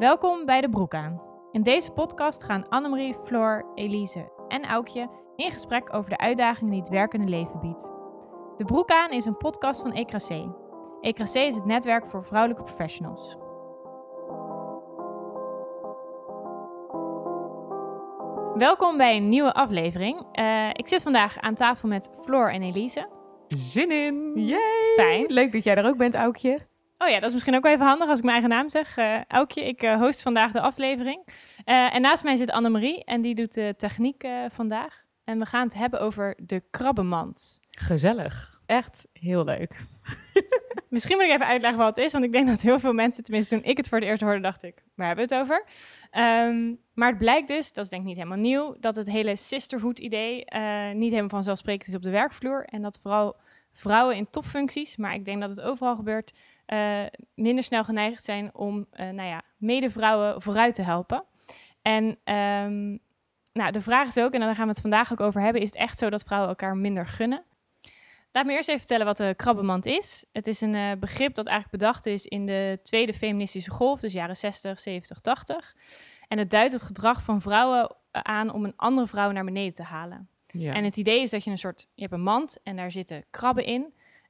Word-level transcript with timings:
Welkom 0.00 0.44
bij 0.44 0.60
De 0.60 0.68
Broek 0.68 0.94
aan. 0.94 1.22
In 1.52 1.62
deze 1.62 1.90
podcast 1.90 2.42
gaan 2.42 2.68
Annemarie, 2.68 3.14
Floor, 3.24 3.72
Elise 3.74 4.32
en 4.48 4.64
Aukje 4.64 5.10
in 5.36 5.52
gesprek 5.52 5.94
over 5.94 6.10
de 6.10 6.18
uitdagingen 6.18 6.70
die 6.70 6.80
het 6.80 6.88
werkende 6.88 7.28
leven 7.28 7.60
biedt. 7.60 7.90
De 8.56 8.64
Broek 8.64 8.90
aan 8.90 9.10
is 9.10 9.24
een 9.24 9.36
podcast 9.36 9.80
van 9.80 9.92
ECRAC. 9.92 10.48
ECRAC 11.00 11.34
is 11.34 11.54
het 11.54 11.64
netwerk 11.64 12.06
voor 12.06 12.24
vrouwelijke 12.24 12.62
professionals. 12.62 13.36
Welkom 18.54 18.96
bij 18.96 19.16
een 19.16 19.28
nieuwe 19.28 19.52
aflevering. 19.52 20.26
Eh, 20.32 20.68
ik 20.72 20.88
zit 20.88 21.02
vandaag 21.02 21.38
aan 21.38 21.54
tafel 21.54 21.88
met 21.88 22.10
Floor 22.22 22.50
en 22.50 22.62
Elise. 22.62 23.08
Zin 23.46 23.90
in! 23.90 24.32
Yay! 24.34 24.94
Fijn. 24.96 25.24
Leuk 25.26 25.52
dat 25.52 25.64
jij 25.64 25.76
er 25.76 25.88
ook 25.88 25.96
bent, 25.96 26.14
Aukje. 26.14 26.69
Oh 27.02 27.08
ja, 27.08 27.14
dat 27.14 27.28
is 27.28 27.32
misschien 27.32 27.54
ook 27.54 27.62
wel 27.62 27.72
even 27.72 27.86
handig 27.86 28.08
als 28.08 28.18
ik 28.18 28.24
mijn 28.24 28.40
eigen 28.42 28.56
naam 28.56 28.68
zeg. 28.68 28.96
Uh, 28.96 29.20
Aukje, 29.28 29.64
ik 29.64 29.82
uh, 29.82 29.96
host 29.96 30.22
vandaag 30.22 30.52
de 30.52 30.60
aflevering. 30.60 31.26
Uh, 31.26 31.94
en 31.94 32.00
naast 32.00 32.24
mij 32.24 32.36
zit 32.36 32.50
Annemarie 32.50 33.04
en 33.04 33.22
die 33.22 33.34
doet 33.34 33.54
de 33.54 33.74
techniek 33.76 34.24
vandaag. 34.48 35.04
En 35.24 35.38
we 35.38 35.46
gaan 35.46 35.66
het 35.66 35.74
hebben 35.74 36.00
over 36.00 36.36
de 36.42 36.62
krabbenmand. 36.70 37.60
Gezellig. 37.70 38.60
Echt 38.66 39.08
heel 39.12 39.44
leuk. 39.44 39.86
Misschien 40.88 41.16
moet 41.16 41.26
ik 41.26 41.32
even 41.32 41.46
uitleggen 41.46 41.78
wat 41.78 41.96
het 41.96 42.04
is, 42.04 42.12
want 42.12 42.24
ik 42.24 42.32
denk 42.32 42.48
dat 42.48 42.60
heel 42.60 42.78
veel 42.78 42.92
mensen, 42.92 43.24
tenminste 43.24 43.54
toen 43.54 43.64
ik 43.64 43.76
het 43.76 43.88
voor 43.88 43.98
het 43.98 44.06
eerst 44.06 44.22
hoorde, 44.22 44.40
dacht 44.40 44.62
ik, 44.62 44.82
waar 44.94 45.06
hebben 45.06 45.28
we 45.28 45.34
het 45.34 45.42
over? 45.42 45.64
Um, 46.48 46.78
maar 46.94 47.08
het 47.08 47.18
blijkt 47.18 47.48
dus, 47.48 47.72
dat 47.72 47.84
is 47.84 47.90
denk 47.90 48.02
ik 48.02 48.08
niet 48.08 48.16
helemaal 48.16 48.38
nieuw, 48.38 48.76
dat 48.80 48.96
het 48.96 49.10
hele 49.10 49.36
sisterhood 49.36 49.98
idee 49.98 50.44
niet 50.94 51.10
helemaal 51.10 51.28
vanzelfsprekend 51.28 51.88
is 51.88 51.94
op 51.94 52.02
de 52.02 52.10
werkvloer. 52.10 52.64
En 52.64 52.82
dat 52.82 52.98
vooral 53.02 53.36
vrouwen 53.72 54.16
in 54.16 54.30
topfuncties, 54.30 54.96
maar 54.96 55.14
ik 55.14 55.24
denk 55.24 55.40
dat 55.40 55.50
het 55.50 55.60
overal 55.60 55.96
gebeurt, 55.96 56.32
uh, 56.72 57.02
minder 57.34 57.64
snel 57.64 57.84
geneigd 57.84 58.24
zijn 58.24 58.54
om 58.54 58.78
uh, 58.78 59.08
nou 59.08 59.28
ja, 59.28 59.42
medevrouwen 59.56 60.42
vooruit 60.42 60.74
te 60.74 60.82
helpen. 60.82 61.24
En 61.82 62.04
um, 62.04 62.98
nou, 63.52 63.72
de 63.72 63.80
vraag 63.80 64.08
is 64.08 64.18
ook, 64.18 64.32
en 64.32 64.40
daar 64.40 64.54
gaan 64.54 64.66
we 64.66 64.72
het 64.72 64.80
vandaag 64.80 65.12
ook 65.12 65.20
over 65.20 65.40
hebben, 65.40 65.62
is 65.62 65.68
het 65.68 65.78
echt 65.78 65.98
zo 65.98 66.10
dat 66.10 66.22
vrouwen 66.22 66.48
elkaar 66.48 66.76
minder 66.76 67.06
gunnen? 67.06 67.44
Laat 68.32 68.44
me 68.44 68.52
eerst 68.52 68.68
even 68.68 68.80
vertellen 68.80 69.06
wat 69.06 69.16
de 69.16 69.34
krabbenmand 69.36 69.86
is. 69.86 70.24
Het 70.32 70.46
is 70.46 70.60
een 70.60 70.74
uh, 70.74 70.92
begrip 70.98 71.34
dat 71.34 71.46
eigenlijk 71.46 71.78
bedacht 71.78 72.06
is 72.06 72.26
in 72.26 72.46
de 72.46 72.78
tweede 72.82 73.14
feministische 73.14 73.70
golf, 73.70 74.00
dus 74.00 74.12
jaren 74.12 74.36
60, 74.36 74.80
70, 74.80 75.20
80. 75.20 75.76
En 76.28 76.38
het 76.38 76.50
duidt 76.50 76.72
het 76.72 76.82
gedrag 76.82 77.22
van 77.22 77.40
vrouwen 77.40 77.96
aan 78.10 78.52
om 78.52 78.64
een 78.64 78.76
andere 78.76 79.06
vrouw 79.06 79.30
naar 79.30 79.44
beneden 79.44 79.74
te 79.74 79.82
halen. 79.82 80.28
Ja. 80.46 80.74
En 80.74 80.84
het 80.84 80.96
idee 80.96 81.22
is 81.22 81.30
dat 81.30 81.44
je 81.44 81.50
een 81.50 81.58
soort, 81.58 81.86
je 81.94 82.02
hebt 82.02 82.14
een 82.14 82.22
mand 82.22 82.56
en 82.62 82.76
daar 82.76 82.90
zitten 82.90 83.24
krabben 83.30 83.64
in. 83.64 83.80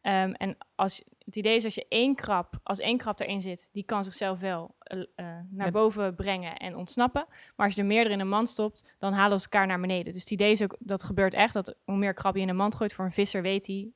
Um, 0.03 0.33
en 0.33 0.57
als, 0.75 1.03
het 1.31 1.39
idee 1.39 1.57
is 1.57 1.65
als 1.65 1.75
je 1.75 1.87
één 1.89 2.15
krab, 2.15 2.61
als 2.63 2.79
één 2.79 2.99
krab 2.99 3.21
erin 3.21 3.41
zit, 3.41 3.69
die 3.73 3.85
kan 3.85 4.05
zichzelf 4.05 4.39
wel 4.39 4.75
uh, 4.95 4.99
uh, 4.99 5.27
naar 5.51 5.71
boven 5.71 6.15
brengen 6.15 6.57
en 6.57 6.77
ontsnappen. 6.77 7.27
Maar 7.57 7.67
als 7.67 7.75
je 7.75 7.81
er 7.81 7.87
meerdere 7.87 8.15
in 8.15 8.21
een 8.21 8.29
mand 8.29 8.49
stopt, 8.49 8.95
dan 8.99 9.13
halen 9.13 9.41
ze 9.41 9.45
elkaar 9.51 9.67
naar 9.67 9.81
beneden. 9.81 10.13
Dus 10.13 10.21
het 10.21 10.31
idee 10.31 10.53
is 10.53 10.63
ook, 10.63 10.77
dat 10.79 11.03
gebeurt 11.03 11.35
echt, 11.35 11.53
dat 11.53 11.75
hoe 11.85 11.97
meer 11.97 12.15
krabben 12.15 12.41
je 12.41 12.47
in 12.47 12.53
een 12.53 12.59
mand 12.59 12.75
gooit 12.75 12.93
voor 12.93 13.05
een 13.05 13.13
visser, 13.13 13.43
weet 13.43 13.67
hij, 13.67 13.91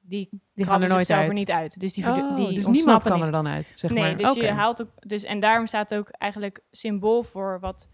die, 0.00 0.28
die 0.54 0.64
gaan 0.64 0.82
er 0.82 0.88
nooit 0.88 1.10
uit. 1.10 1.28
er 1.28 1.34
niet 1.34 1.50
uit. 1.50 1.80
Dus 1.80 1.92
die, 1.92 2.04
oh, 2.04 2.36
die 2.36 2.54
dus 2.54 2.66
niemand 2.66 3.02
kan 3.02 3.16
niet. 3.16 3.26
er 3.26 3.32
dan 3.32 3.46
uit, 3.46 3.72
zeg 3.74 3.90
nee, 3.90 4.02
maar. 4.02 4.16
dus 4.16 4.30
okay. 4.30 4.44
je 4.44 4.50
haalt 4.50 4.82
ook, 4.82 4.88
dus 4.98 5.24
en 5.24 5.40
daarom 5.40 5.66
staat 5.66 5.94
ook 5.94 6.08
eigenlijk 6.08 6.60
symbool 6.70 7.22
voor 7.22 7.60
wat 7.60 7.88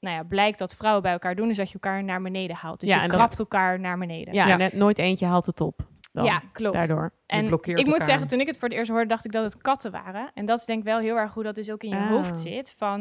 nou 0.00 0.16
ja, 0.16 0.22
blijkt 0.22 0.58
dat 0.58 0.74
vrouwen 0.74 1.02
bij 1.02 1.12
elkaar 1.12 1.34
doen, 1.34 1.50
is 1.50 1.56
dat 1.56 1.68
je 1.68 1.74
elkaar 1.74 2.04
naar 2.04 2.22
beneden 2.22 2.56
haalt. 2.56 2.80
Dus 2.80 2.88
ja, 2.88 3.02
je 3.02 3.08
krabt 3.08 3.38
elkaar 3.38 3.80
naar 3.80 3.98
beneden. 3.98 4.34
Ja, 4.34 4.46
ja. 4.46 4.56
Net, 4.56 4.72
nooit 4.72 4.98
eentje 4.98 5.26
haalt 5.26 5.46
het 5.46 5.60
op. 5.60 5.92
Dan, 6.14 6.24
ja, 6.24 6.42
klopt. 6.52 6.74
Daardoor. 6.76 7.12
En 7.26 7.52
ik 7.62 7.86
moet 7.86 8.04
zeggen, 8.04 8.26
toen 8.26 8.40
ik 8.40 8.46
het 8.46 8.58
voor 8.58 8.68
het 8.68 8.76
eerst 8.76 8.90
hoorde, 8.90 9.06
dacht 9.06 9.24
ik 9.24 9.32
dat 9.32 9.44
het 9.44 9.62
katten 9.62 9.90
waren. 9.90 10.30
En 10.34 10.44
dat 10.44 10.58
is 10.58 10.64
denk 10.64 10.78
ik 10.78 10.84
wel 10.84 10.98
heel 10.98 11.16
erg 11.16 11.30
goed 11.32 11.44
dat 11.44 11.54
dus 11.54 11.70
ook 11.70 11.82
in 11.82 11.88
je 11.88 11.96
Ah. 11.96 12.08
hoofd 12.08 12.38
zit 12.38 12.74
van 12.78 13.00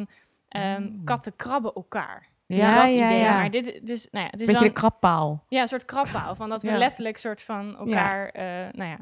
um, 0.50 0.82
Mm. 0.82 1.02
katten 1.04 1.36
krabben 1.36 1.74
elkaar. 1.74 2.28
Dus 2.48 2.58
Ja, 2.58 2.84
dat 2.86 2.94
ja, 2.94 3.06
idee. 3.08 3.20
ja. 3.20 3.36
Maar 3.36 3.52
dit, 3.52 3.80
dus, 3.88 4.08
nou 4.12 4.26
ja, 4.26 4.32
het 4.32 4.40
is 4.42 4.46
Beetje 4.48 4.64
de 4.64 4.72
krabpaal. 4.74 5.46
ja, 5.48 5.62
een 5.62 5.68
soort 5.68 5.86
krabpaal. 5.86 6.36
Van 6.36 6.50
dat 6.50 6.62
we 6.62 6.68
Ja. 6.68 6.78
letterlijk 6.78 7.18
soort 7.18 7.42
van 7.42 7.78
elkaar, 7.78 8.30
eh, 8.30 8.44
nou 8.72 8.90
ja, 8.90 8.98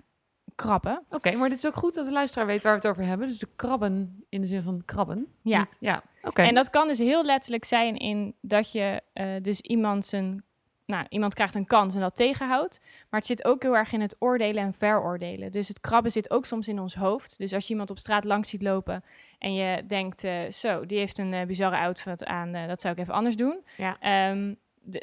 krabben. 0.56 1.04
Oké, 1.10 1.36
maar 1.36 1.50
dit 1.50 1.58
is 1.58 1.66
ook 1.66 1.76
goed 1.76 1.94
dat 1.94 2.06
de 2.06 2.12
luisteraar 2.12 2.48
weet 2.48 2.64
waar 2.64 2.72
we 2.72 2.78
het 2.78 2.88
over 2.88 3.04
hebben. 3.04 3.28
Dus 3.28 3.40
de 3.40 3.48
krabben 3.56 4.26
in 4.30 4.42
de 4.42 4.48
zin 4.48 4.62
van 4.62 4.82
krabben. 4.86 5.28
Ja. 5.42 5.60
Niet- 5.60 5.78
ja. 5.80 6.02
Oké. 6.22 6.42
En 6.42 6.56
dat 6.56 6.70
kan 6.70 6.88
dus 6.88 6.98
heel 6.98 7.24
letterlijk 7.26 7.66
zijn 7.66 7.98
in 7.98 8.36
dat 8.42 8.72
je 8.72 9.02
eh, 9.14 9.26
dus 9.42 9.62
iemand 9.62 10.06
zijn, 10.06 10.44
nou, 10.92 11.06
iemand 11.10 11.34
krijgt 11.34 11.56
een 11.56 11.66
kans 11.66 11.96
en 11.96 12.02
dat 12.02 12.16
tegenhoudt. 12.16 12.80
Maar 13.10 13.20
het 13.20 13.30
zit 13.30 13.46
ook 13.46 13.62
heel 13.62 13.76
erg 13.76 13.92
in 13.92 14.02
het 14.02 14.16
oordelen 14.20 14.64
en 14.64 14.74
veroordelen. 14.74 15.52
Dus 15.52 15.68
het 15.68 15.80
krabben 15.80 16.12
zit 16.12 16.32
ook 16.32 16.46
soms 16.46 16.68
in 16.68 16.80
ons 16.80 16.96
hoofd. 16.96 17.38
Dus 17.38 17.54
als 17.54 17.64
je 17.66 17.72
iemand 17.72 17.90
op 17.90 18.00
straat 18.00 18.24
langs 18.24 18.50
ziet 18.50 18.62
lopen 18.62 19.04
en 19.40 19.54
je 19.54 19.84
denkt, 19.88 20.24
eh, 20.24 20.50
zo, 20.50 20.86
die 20.86 20.98
heeft 20.98 21.18
een 21.18 21.34
eh, 21.34 21.46
bizarre 21.46 21.78
outfit 21.78 22.26
aan, 22.26 22.54
eh, 22.54 22.68
dat 22.68 22.82
zou 22.82 22.94
ik 22.94 23.00
even 23.00 23.14
anders 23.14 23.36
doen. 23.36 23.64
Ja. 23.78 23.98
Ehm, 24.00 24.54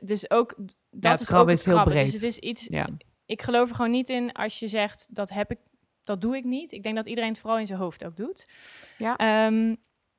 dus 0.02 0.30
ook, 0.30 0.54
dat 0.90 1.12
het 1.12 1.20
is 1.20 1.26
krabben 1.26 1.52
ook 1.52 1.58
is 1.58 1.64
het 1.64 1.74
heel 1.74 1.74
krabben. 1.74 2.02
Dus 2.02 2.10
breed. 2.10 2.22
het 2.22 2.30
is 2.30 2.38
iets, 2.38 2.66
ja. 2.70 2.88
ik 3.26 3.42
geloof 3.42 3.68
er 3.68 3.74
gewoon 3.74 3.90
niet 3.90 4.08
in 4.08 4.32
als 4.32 4.58
je 4.58 4.68
zegt, 4.68 5.08
dat 5.10 5.30
heb 5.30 5.50
ik, 5.50 5.58
dat 6.04 6.20
doe 6.20 6.36
ik 6.36 6.44
niet. 6.44 6.72
Ik 6.72 6.82
denk 6.82 6.96
dat 6.96 7.06
iedereen 7.06 7.30
het 7.30 7.38
vooral 7.38 7.58
in 7.58 7.66
zijn 7.66 7.78
hoofd 7.78 8.04
ook 8.04 8.16
doet. 8.16 8.48
Ja. 8.98 9.16
Ehm, 9.16 9.74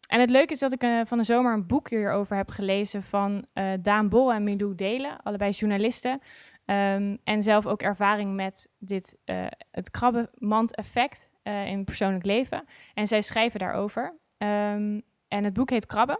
en 0.09 0.20
het 0.20 0.30
leuke 0.30 0.53
is 0.53 0.59
dat 0.59 0.74
ik 0.74 0.81
eh, 0.81 1.02
van 1.06 1.18
de 1.18 1.24
zomer 1.24 1.53
een 1.53 1.68
boek 1.68 1.90
hierover 1.90 2.36
heb 2.36 2.50
gelezen 2.50 3.03
van 3.03 3.46
eh, 3.53 3.72
Daan 3.81 4.09
Bol 4.09 4.34
en 4.34 4.44
Milou 4.44 4.75
Delen, 4.75 5.22
allebei 5.24 5.52
journalisten. 5.52 6.22
Ehm, 6.66 7.18
en 7.24 7.42
zelf 7.42 7.66
ook 7.66 7.81
ervaring 7.81 8.36
met 8.36 8.70
dit, 8.78 9.18
eh, 9.25 9.46
het 9.72 9.92
krabbenmand-effect 9.92 11.31
in 11.66 11.84
persoonlijk 11.84 12.25
leven. 12.25 12.66
En 12.94 13.08
zij 13.08 13.22
schrijven 13.22 13.59
daarover. 13.59 14.18
Ehm, 14.38 15.00
en 15.28 15.44
het 15.44 15.53
boek 15.53 15.70
heet 15.70 15.86
Krabben. 15.86 16.20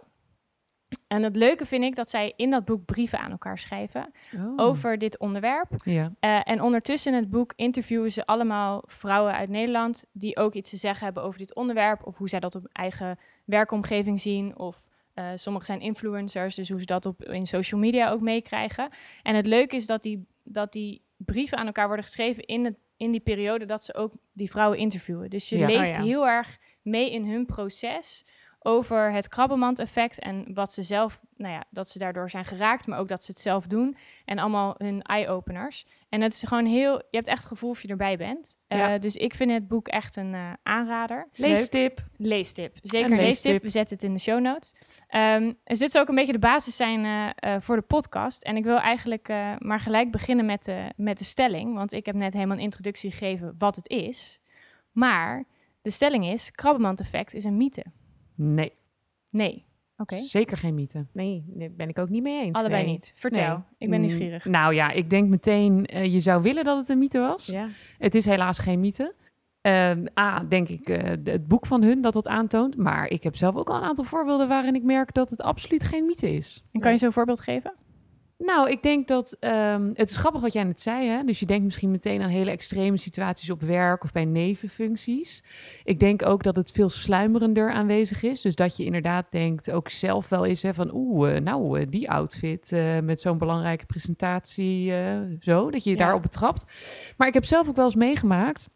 En 1.06 1.22
het 1.22 1.36
leuke 1.36 1.66
vind 1.66 1.84
ik 1.84 1.94
dat 1.94 2.10
zij 2.10 2.32
in 2.36 2.50
dat 2.50 2.64
boek 2.64 2.84
brieven 2.84 3.18
aan 3.18 3.30
elkaar 3.30 3.58
schrijven 3.58 4.12
Oh. 4.36 4.52
over 4.56 4.98
dit 4.98 5.18
onderwerp. 5.18 5.68
Ja. 5.84 6.12
Eh, 6.20 6.40
en 6.44 6.62
ondertussen 6.62 7.12
in 7.12 7.18
het 7.18 7.30
boek 7.30 7.52
interviewen 7.56 8.10
ze 8.12 8.26
allemaal 8.26 8.82
vrouwen 8.86 9.34
uit 9.34 9.48
Nederland 9.48 10.04
die 10.12 10.36
ook 10.36 10.54
iets 10.54 10.70
te 10.70 10.76
zeggen 10.76 11.04
hebben 11.04 11.22
over 11.22 11.38
dit 11.38 11.54
onderwerp 11.54 12.06
of 12.06 12.16
hoe 12.16 12.28
zij 12.28 12.40
dat 12.40 12.54
op 12.54 12.68
eigen 12.72 13.18
werkomgeving 13.44 14.20
zien 14.20 14.58
of 14.58 14.88
uh, 15.14 15.24
sommigen 15.34 15.66
zijn 15.66 15.80
influencers, 15.80 16.54
dus 16.54 16.68
hoe 16.68 16.78
ze 16.80 16.86
dat 16.86 17.06
op, 17.06 17.24
in 17.24 17.46
social 17.46 17.80
media 17.80 18.10
ook 18.10 18.20
meekrijgen. 18.20 18.88
En 19.22 19.34
het 19.34 19.46
leuke 19.46 19.76
is 19.76 19.86
dat 19.86 20.02
die, 20.02 20.26
dat 20.44 20.72
die 20.72 21.02
brieven 21.16 21.58
aan 21.58 21.66
elkaar 21.66 21.86
worden 21.86 22.04
geschreven 22.04 22.44
in, 22.44 22.64
het, 22.64 22.74
in 22.96 23.10
die 23.10 23.20
periode 23.20 23.64
dat 23.64 23.84
ze 23.84 23.94
ook 23.94 24.12
die 24.32 24.50
vrouwen 24.50 24.78
interviewen. 24.78 25.30
Dus 25.30 25.48
je 25.48 25.58
Ja. 25.58 25.66
leest 25.66 25.78
Oh 25.92 25.96
ja. 25.96 26.02
heel 26.02 26.26
erg 26.26 26.58
mee 26.82 27.10
in 27.12 27.26
hun 27.26 27.46
proces 27.46 28.24
over 28.62 29.12
het 29.12 29.28
krabbenmand-effect 29.28 30.18
en 30.18 30.54
wat 30.54 30.72
ze 30.72 30.82
zelf, 30.82 31.20
nou 31.36 31.52
ja, 31.52 31.64
dat 31.70 31.88
ze 31.88 31.98
daardoor 31.98 32.30
zijn 32.30 32.44
geraakt, 32.44 32.86
maar 32.86 32.98
ook 32.98 33.08
dat 33.08 33.24
ze 33.24 33.30
het 33.30 33.40
zelf 33.40 33.66
doen 33.66 33.96
en 34.24 34.38
allemaal 34.38 34.74
hun 34.78 35.02
eye-openers. 35.02 35.86
En 36.08 36.20
het 36.20 36.32
is 36.32 36.42
gewoon 36.42 36.66
heel, 36.66 36.92
je 36.92 37.16
hebt 37.16 37.28
echt 37.28 37.38
het 37.38 37.46
gevoel 37.46 37.70
of 37.70 37.82
je 37.82 37.88
erbij 37.88 38.16
bent. 38.16 38.58
Eh, 38.66 38.94
dus 38.98 39.16
ik 39.16 39.34
vind 39.34 39.50
het 39.50 39.68
boek 39.68 39.88
echt 39.88 40.16
een 40.16 40.34
eh, 40.34 40.52
aanrader. 40.62 41.28
Leestip. 41.34 42.04
Leestip. 42.16 42.76
Zeker 42.82 43.10
Een 43.10 43.16
leestip. 43.16 43.62
We 43.62 43.68
zetten 43.68 43.94
het 43.96 44.04
in 44.04 44.12
de 44.12 44.20
show 44.20 44.40
notes. 44.40 44.74
Ehm, 45.08 45.52
dus 45.64 45.78
dit 45.78 45.90
zou 45.90 46.02
ook 46.02 46.10
een 46.10 46.16
beetje 46.16 46.32
de 46.32 46.38
basis 46.38 46.76
zijn 46.76 47.34
eh, 47.34 47.56
voor 47.60 47.76
de 47.76 47.82
podcast. 47.82 48.42
En 48.42 48.56
ik 48.56 48.64
wil 48.64 48.78
eigenlijk 48.78 49.28
maar 49.58 49.80
gelijk 49.80 50.10
beginnen 50.10 50.46
met 50.46 50.64
de, 50.64 50.92
met 50.96 51.18
de 51.18 51.24
stelling. 51.24 51.74
Want 51.74 51.92
ik 51.92 52.06
heb 52.06 52.14
net 52.14 52.32
helemaal 52.32 52.56
een 52.56 52.62
introductie 52.62 53.10
gegeven 53.10 53.54
wat 53.58 53.76
het 53.76 53.88
is. 53.88 54.40
Maar 54.92 55.44
de 55.82 55.90
stelling 55.90 56.26
is, 56.26 56.50
krabbenmand-effect 56.50 57.34
is 57.34 57.44
een 57.44 57.56
mythe. 57.56 57.84
Nee. 58.42 58.72
Nee. 59.30 59.64
Oké. 59.96 60.16
Zeker 60.16 60.56
geen 60.56 60.74
mythe. 60.74 61.06
Nee, 61.12 61.44
daar 61.46 61.70
ben 61.76 61.88
ik 61.88 61.98
ook 61.98 62.08
niet 62.08 62.22
mee 62.22 62.42
eens. 62.42 62.56
Allebei 62.56 62.82
nee. 62.84 62.92
niet. 62.92 63.12
Vertel. 63.16 63.54
Nee. 63.54 63.64
Ik 63.78 63.90
ben 63.90 64.00
Mm, 64.00 64.06
nieuwsgierig. 64.06 64.44
Nou 64.44 64.74
ja, 64.74 64.90
ik 64.90 65.10
denk 65.10 65.28
meteen, 65.28 65.86
eh, 65.86 66.12
je 66.12 66.20
zou 66.20 66.42
willen 66.42 66.64
dat 66.64 66.78
het 66.78 66.88
een 66.88 66.98
mythe 66.98 67.18
was. 67.18 67.46
Ja. 67.46 67.68
Het 67.98 68.14
is 68.14 68.24
helaas 68.24 68.58
geen 68.58 68.80
mythe. 68.80 69.14
Ehm, 69.60 70.06
A, 70.18 70.44
denk 70.44 70.68
ik, 70.68 70.88
eh, 70.88 71.02
het 71.24 71.48
boek 71.48 71.66
van 71.66 71.82
hun 71.82 72.00
dat 72.00 72.12
dat 72.12 72.26
aantoont. 72.28 72.76
Maar 72.76 73.08
ik 73.08 73.22
heb 73.22 73.36
zelf 73.36 73.54
ook 73.56 73.68
al 73.70 73.76
een 73.76 73.82
aantal 73.82 74.04
voorbeelden 74.04 74.48
waarin 74.48 74.74
ik 74.74 74.82
merk 74.82 75.14
dat 75.14 75.30
het 75.30 75.42
absoluut 75.42 75.84
geen 75.84 76.06
mythe 76.06 76.32
is. 76.34 76.62
En 76.72 76.80
kan 76.80 76.92
je 76.92 76.98
zo'n 76.98 77.06
een 77.06 77.12
voorbeeld 77.12 77.40
geven? 77.40 77.72
Nou, 78.44 78.70
ik 78.70 78.82
denk 78.82 79.08
dat 79.08 79.36
ehm, 79.40 79.90
het 79.94 80.10
is 80.10 80.16
grappig 80.16 80.40
wat 80.40 80.52
jij 80.52 80.64
net 80.64 80.80
zei. 80.80 81.06
Hè? 81.06 81.24
Dus 81.24 81.40
je 81.40 81.46
denkt 81.46 81.64
misschien 81.64 81.90
meteen 81.90 82.22
aan 82.22 82.28
hele 82.28 82.50
extreme 82.50 82.96
situaties 82.96 83.50
op 83.50 83.60
werk 83.60 84.04
of 84.04 84.12
bij 84.12 84.24
nevenfuncties. 84.24 85.42
Ik 85.84 86.00
denk 86.00 86.26
ook 86.26 86.42
dat 86.42 86.56
het 86.56 86.70
veel 86.72 86.88
sluimerender 86.88 87.72
aanwezig 87.72 88.22
is. 88.22 88.40
Dus 88.40 88.54
dat 88.54 88.76
je 88.76 88.84
inderdaad 88.84 89.26
denkt, 89.30 89.70
ook 89.70 89.88
zelf 89.88 90.28
wel 90.28 90.44
eens 90.46 90.62
hè, 90.62 90.74
van 90.74 90.94
oeh, 90.94 91.36
eh, 91.36 91.42
nou, 91.42 91.80
eh, 91.80 91.86
die 91.90 92.10
outfit 92.10 92.72
eh, 92.72 92.98
met 92.98 93.20
zo'n 93.20 93.38
belangrijke 93.38 93.86
presentatie, 93.86 94.92
zo, 95.40 95.70
dat 95.70 95.84
je 95.84 95.90
je 95.90 95.96
Ja. 95.96 96.02
daarop 96.04 96.22
betrapt. 96.22 96.64
Maar 97.16 97.28
ik 97.28 97.34
heb 97.34 97.44
zelf 97.44 97.68
ook 97.68 97.76
wel 97.76 97.84
eens 97.84 97.94
meegemaakt 97.94 98.68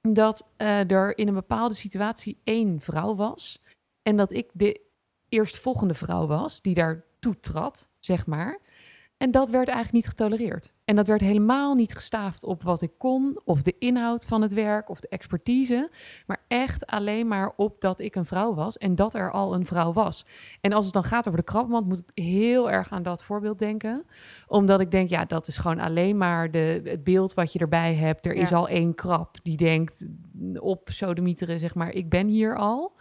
dat 0.00 0.46
er 0.86 1.18
in 1.18 1.28
een 1.28 1.34
bepaalde 1.34 1.74
situatie 1.74 2.40
één 2.44 2.80
vrouw 2.80 3.14
was. 3.14 3.62
En 4.02 4.16
dat 4.16 4.32
ik 4.32 4.50
de 4.52 4.80
eerstvolgende 5.28 5.94
vrouw 5.94 6.26
was 6.26 6.62
die 6.62 6.74
daar 6.74 7.04
toetrad, 7.20 7.88
zeg 7.98 8.26
maar. 8.26 8.59
En 9.20 9.30
dat 9.30 9.48
werd 9.48 9.68
eigenlijk 9.68 9.96
niet 9.96 10.08
getolereerd. 10.08 10.72
En 10.84 10.96
dat 10.96 11.06
werd 11.06 11.20
helemaal 11.20 11.74
niet 11.74 11.94
gestaafd 11.94 12.44
op 12.44 12.62
wat 12.62 12.82
ik 12.82 12.90
kon, 12.98 13.40
of 13.44 13.62
de 13.62 13.74
inhoud 13.78 14.24
van 14.24 14.42
het 14.42 14.52
werk, 14.52 14.90
of 14.90 15.00
de 15.00 15.08
expertise. 15.08 15.90
Maar 16.26 16.44
echt 16.48 16.86
alleen 16.86 17.28
maar 17.28 17.52
op 17.56 17.80
dat 17.80 18.00
ik 18.00 18.14
een 18.14 18.24
vrouw 18.24 18.54
was 18.54 18.78
en 18.78 18.94
dat 18.94 19.14
er 19.14 19.30
al 19.30 19.54
een 19.54 19.66
vrouw 19.66 19.92
was. 19.92 20.26
En 20.60 20.72
als 20.72 20.84
het 20.84 20.94
dan 20.94 21.04
gaat 21.04 21.26
over 21.26 21.38
de 21.38 21.44
krabbenmand, 21.44 21.86
moet 21.86 21.98
ik 21.98 22.24
heel 22.24 22.70
erg 22.70 22.92
aan 22.92 23.02
dat 23.02 23.24
voorbeeld 23.24 23.58
denken. 23.58 24.04
Omdat 24.46 24.80
ik 24.80 24.90
denk, 24.90 25.08
ja, 25.08 25.24
dat 25.24 25.46
is 25.46 25.56
gewoon 25.56 25.80
alleen 25.80 26.16
maar 26.16 26.50
de, 26.50 26.80
het 26.84 27.04
beeld 27.04 27.34
wat 27.34 27.52
je 27.52 27.58
erbij 27.58 27.94
hebt. 27.94 28.26
Er 28.26 28.34
is 28.34 28.52
al 28.52 28.68
één 28.68 28.94
krab 28.94 29.36
die 29.42 29.56
denkt 29.56 30.06
op 30.58 30.88
sodemieteren, 30.92 31.58
zeg 31.58 31.74
maar, 31.74 31.92
ik 31.92 32.08
ben 32.08 32.26
hier 32.26 32.56
al. 32.56 32.92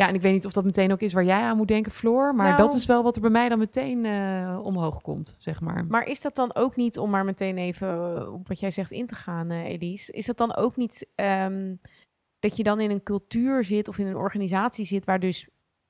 Ja, 0.00 0.08
en 0.08 0.14
ik 0.14 0.22
weet 0.22 0.32
niet 0.32 0.46
of 0.46 0.52
dat 0.52 0.64
meteen 0.64 0.92
ook 0.92 1.00
is 1.00 1.12
waar 1.12 1.24
jij 1.24 1.40
aan 1.40 1.56
moet 1.56 1.68
denken, 1.68 1.92
Floor. 1.92 2.34
Maar 2.34 2.46
Nou- 2.46 2.58
dat 2.58 2.74
is 2.74 2.86
wel 2.86 3.02
wat 3.02 3.14
er 3.14 3.20
bij 3.20 3.30
mij 3.30 3.48
dan 3.48 3.58
meteen 3.58 4.04
eh, 4.04 4.60
omhoog 4.62 5.00
komt, 5.02 5.36
zeg 5.38 5.60
maar. 5.60 5.84
Maar 5.88 6.06
is 6.06 6.20
dat 6.20 6.34
dan 6.34 6.54
ook 6.54 6.76
niet, 6.76 6.98
om 6.98 7.10
maar 7.10 7.24
meteen 7.24 7.58
even 7.58 8.16
eh, 8.16 8.32
op 8.32 8.48
wat 8.48 8.60
jij 8.60 8.70
zegt 8.70 8.90
in 8.90 9.06
te 9.06 9.14
gaan, 9.14 9.50
eh, 9.50 9.64
Elise, 9.64 10.12
is 10.12 10.26
dat 10.26 10.36
dan 10.36 10.56
ook 10.56 10.76
niet 10.76 11.06
ehm, 11.14 11.74
dat 12.38 12.56
je 12.56 12.62
dan 12.62 12.80
in 12.80 12.90
een 12.90 13.02
cultuur 13.02 13.64
zit 13.64 13.88
of 13.88 13.98
in 13.98 14.06
een 14.06 14.16
organisatie 14.16 14.84
zit 14.84 15.04
waar 15.04 15.20
dus 15.20 15.48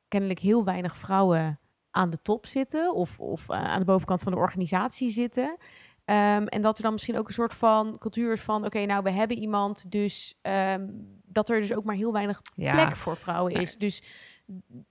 kennelijk 0.09 0.39
heel 0.41 0.65
weinig 0.65 0.97
vrouwen 0.97 1.59
aan 1.91 2.11
de 2.11 2.23
top 2.23 2.47
zitten 2.47 2.95
of, 2.95 3.21
of 3.21 3.51
aan 3.51 3.79
de 3.79 3.85
bovenkant 3.85 4.23
van 4.23 4.33
de 4.33 4.39
organisatie 4.39 5.11
zitten? 5.11 5.57
Ehm, 6.05 6.45
en 6.45 6.63
dat 6.63 6.77
er 6.77 6.83
dan 6.83 6.93
misschien 6.93 7.19
ook 7.19 7.27
een 7.29 7.35
soort 7.35 7.55
van 7.55 7.99
cultuur 7.99 8.33
is 8.33 8.41
van, 8.41 8.65
oké, 8.65 8.85
nou 8.85 9.03
we 9.03 9.11
hebben 9.11 9.39
iemand, 9.39 9.91
dus 9.91 10.39
ehm, 10.43 10.87
dat 11.33 11.49
er 11.49 11.61
dus 11.61 11.75
ook 11.75 11.85
maar 11.85 11.97
heel 11.97 12.13
weinig 12.13 12.43
ja. 12.55 12.73
plek 12.73 12.97
voor 12.97 13.17
vrouwen 13.17 13.53
is. 13.53 13.77
Dus 13.77 14.03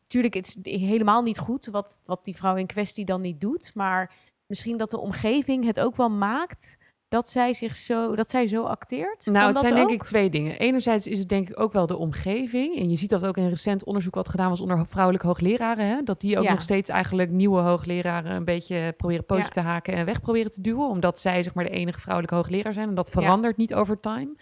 natuurlijk, 0.01 0.33
het 0.33 0.57
is 0.61 0.81
helemaal 0.81 1.21
niet 1.21 1.37
goed 1.37 1.65
wat, 1.65 1.99
wat 2.05 2.25
die 2.25 2.35
vrouw 2.35 2.55
in 2.55 2.67
kwestie 2.67 3.05
dan 3.05 3.21
niet 3.21 3.41
doet. 3.41 3.71
Maar 3.73 4.13
misschien 4.45 4.77
dat 4.77 4.91
de 4.91 4.99
omgeving 4.99 5.65
het 5.65 5.79
ook 5.79 5.95
wel 5.95 6.09
maakt 6.09 6.77
dat 7.09 7.29
zij 7.29 7.53
zich 7.53 7.75
zo, 7.75 8.15
dat 8.15 8.29
zij 8.29 8.47
zo 8.47 8.63
acteert. 8.63 9.25
Nou, 9.25 9.47
het 9.47 9.59
zijn 9.59 9.75
denk 9.75 9.89
ik 9.89 10.03
twee 10.03 10.29
dingen. 10.29 10.59
Enerzijds 10.59 11.07
is 11.07 11.19
het 11.19 11.29
denk 11.29 11.49
ik 11.49 11.59
ook 11.59 11.73
wel 11.73 11.87
de 11.87 11.97
omgeving. 11.97 12.77
En 12.77 12.89
je 12.89 12.95
ziet 12.95 13.09
dat 13.09 13.25
ook 13.25 13.37
in 13.37 13.43
een 13.43 13.49
recent 13.49 13.83
onderzoek 13.83 14.15
wat 14.15 14.29
gedaan 14.29 14.49
was 14.49 14.61
onder 14.61 14.85
vrouwelijke 14.87 15.27
hoogleraren. 15.27 15.85
Hè? 15.85 16.03
Dat 16.03 16.21
die 16.21 16.37
ook 16.37 16.43
Ja. 16.43 16.51
nog 16.51 16.61
steeds 16.61 16.89
eigenlijk 16.89 17.29
nieuwe 17.31 17.59
hoogleraren 17.61 18.31
een 18.31 18.45
beetje 18.45 18.93
proberen 18.97 19.25
pootje 19.25 19.43
Ja. 19.43 19.49
te 19.49 19.59
haken 19.59 19.93
en 19.93 20.05
weg 20.05 20.21
proberen 20.21 20.51
te 20.51 20.61
duwen. 20.61 20.87
Omdat 20.89 21.19
zij 21.19 21.43
zeg 21.43 21.53
maar 21.53 21.63
de 21.63 21.69
enige 21.69 21.99
vrouwelijke 21.99 22.35
hoogleraar 22.35 22.73
zijn. 22.73 22.89
En 22.89 22.95
dat 22.95 23.09
verandert 23.09 23.57
niet 23.57 23.73
over 23.73 23.99
time. 23.99 24.35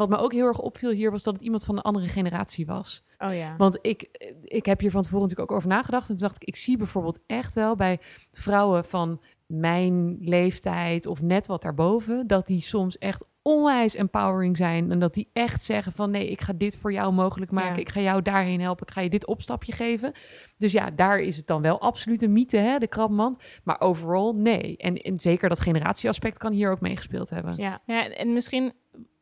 Wat 0.00 0.08
me 0.08 0.16
ook 0.16 0.32
heel 0.32 0.46
erg 0.46 0.58
opviel 0.58 0.90
hier 0.90 1.10
was 1.10 1.22
dat 1.22 1.34
het 1.34 1.42
iemand 1.42 1.64
van 1.64 1.76
een 1.76 1.82
andere 1.82 2.08
generatie 2.08 2.66
was. 2.66 3.04
Oh 3.18 3.34
ja. 3.34 3.56
Want 3.56 3.78
ik, 3.82 4.08
ik 4.44 4.66
heb 4.66 4.80
hier 4.80 4.90
van 4.90 5.02
tevoren 5.02 5.22
natuurlijk 5.22 5.50
ook 5.50 5.56
over 5.56 5.68
nagedacht. 5.68 6.08
En 6.08 6.16
toen 6.16 6.26
dacht 6.26 6.42
ik, 6.42 6.48
ik 6.48 6.56
zie 6.56 6.76
bijvoorbeeld 6.76 7.18
echt 7.26 7.54
wel 7.54 7.76
bij 7.76 7.98
vrouwen 8.32 8.84
van 8.84 9.20
mijn 9.46 10.16
leeftijd 10.20 11.06
of 11.06 11.22
net 11.22 11.46
wat 11.46 11.62
daarboven, 11.62 12.26
dat 12.26 12.46
die 12.46 12.60
soms 12.60 12.98
echt 12.98 13.24
onwijs 13.42 13.94
empowering 13.94 14.56
zijn. 14.56 14.90
En 14.90 14.98
dat 14.98 15.14
die 15.14 15.30
echt 15.32 15.62
zeggen 15.62 15.92
van 15.92 16.10
nee, 16.10 16.30
ik 16.30 16.40
ga 16.40 16.52
dit 16.56 16.76
voor 16.76 16.92
jou 16.92 17.12
mogelijk 17.12 17.50
maken. 17.50 17.74
Ja. 17.74 17.80
Ik 17.80 17.88
ga 17.88 18.00
jou 18.00 18.22
daarheen 18.22 18.60
helpen. 18.60 18.86
Ik 18.86 18.92
ga 18.92 19.00
je 19.00 19.10
dit 19.10 19.26
opstapje 19.26 19.72
geven. 19.72 20.12
Dus 20.56 20.72
ja, 20.72 20.90
daar 20.90 21.18
is 21.20 21.36
het 21.36 21.46
dan 21.46 21.62
wel 21.62 21.80
absoluut 21.80 22.22
een 22.22 22.32
mythe, 22.32 22.56
hè, 22.56 22.78
de 22.78 22.88
krabmand. 22.88 23.42
Maar 23.64 23.80
overal 23.80 24.34
nee. 24.34 24.76
En, 24.76 24.96
en 24.96 25.20
zeker 25.20 25.48
dat 25.48 25.60
generatieaspect 25.60 26.38
kan 26.38 26.52
hier 26.52 26.70
ook 26.70 26.80
meegespeeld 26.80 27.30
hebben. 27.30 27.54
ja. 27.56 27.80
Ja, 27.86 28.08
en 28.08 28.32
misschien, 28.32 28.72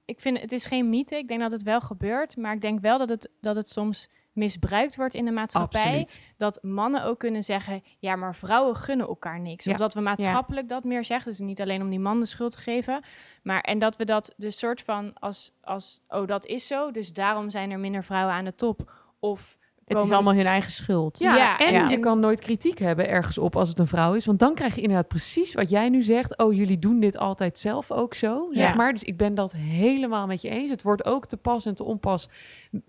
ik 0.08 0.20
vind 0.20 0.40
het 0.40 0.52
is 0.52 0.64
geen 0.64 0.88
mythe. 0.88 1.16
Ik 1.16 1.28
denk 1.28 1.40
dat 1.40 1.50
het 1.50 1.62
wel 1.62 1.80
gebeurt, 1.80 2.36
maar 2.36 2.54
ik 2.54 2.60
denk 2.60 2.80
wel 2.80 2.98
dat 2.98 3.08
het, 3.08 3.30
dat 3.40 3.56
het 3.56 3.68
soms 3.68 4.08
misbruikt 4.32 4.96
wordt 4.96 5.14
in 5.14 5.24
de 5.24 5.30
maatschappij. 5.30 5.80
Absoluut. 5.80 6.20
Dat 6.36 6.62
mannen 6.62 7.04
ook 7.04 7.18
kunnen 7.18 7.44
zeggen, 7.44 7.82
ja, 7.98 8.16
maar 8.16 8.34
vrouwen 8.34 8.76
gunnen 8.76 9.06
elkaar 9.06 9.40
niks. 9.40 9.64
Ja. 9.64 9.72
Of 9.72 9.78
dat 9.78 9.94
we 9.94 10.00
maatschappelijk 10.00 10.68
dat 10.68 10.84
meer 10.84 11.04
zeggen. 11.04 11.30
Dus 11.30 11.40
niet 11.40 11.60
alleen 11.60 11.82
om 11.82 11.90
die 11.90 11.98
man 11.98 12.20
de 12.20 12.26
schuld 12.26 12.52
te 12.52 12.58
geven. 12.58 13.02
Maar 13.42 13.60
en 13.60 13.78
dat 13.78 13.96
we 13.96 14.04
dat 14.04 14.34
dus 14.36 14.58
soort 14.58 14.80
van 14.80 15.18
als, 15.18 15.52
als, 15.60 16.02
oh, 16.08 16.26
dat 16.26 16.46
is 16.46 16.66
zo. 16.66 16.90
Dus 16.90 17.12
daarom 17.12 17.50
zijn 17.50 17.70
er 17.70 17.78
minder 17.78 18.04
vrouwen 18.04 18.34
aan 18.34 18.44
de 18.44 18.54
top. 18.54 18.92
Of 19.18 19.58
Het 19.88 19.98
is 20.06 20.10
allemaal 20.10 20.34
hun 20.34 20.46
eigen 20.46 20.70
schuld. 20.72 21.18
Ja, 21.18 21.36
Ja, 21.36 21.58
en 21.58 21.72
ja. 21.72 21.88
je 21.88 22.00
kan 22.00 22.20
nooit 22.20 22.40
kritiek 22.40 22.78
hebben 22.78 23.08
ergens 23.08 23.38
op 23.38 23.56
als 23.56 23.68
het 23.68 23.78
een 23.78 23.86
vrouw 23.86 24.14
is. 24.14 24.26
Want 24.26 24.38
dan 24.38 24.54
krijg 24.54 24.74
je 24.74 24.80
inderdaad 24.80 25.08
precies 25.08 25.54
wat 25.54 25.70
jij 25.70 25.88
nu 25.88 26.02
zegt. 26.02 26.38
Oh, 26.38 26.52
jullie 26.54 26.78
doen 26.78 27.00
dit 27.00 27.18
altijd 27.18 27.58
zelf 27.58 27.90
ook 27.90 28.14
zo, 28.14 28.48
zeg 28.50 28.68
Ja. 28.68 28.74
maar. 28.74 28.92
Dus 28.92 29.02
ik 29.04 29.16
ben 29.16 29.34
dat 29.34 29.52
helemaal 29.52 30.26
met 30.26 30.42
je 30.42 30.48
eens. 30.48 30.70
Het 30.70 30.82
wordt 30.82 31.04
ook 31.04 31.26
te 31.26 31.36
pas 31.36 31.66
en 31.66 31.74
te 31.74 31.84
onpas 31.84 32.28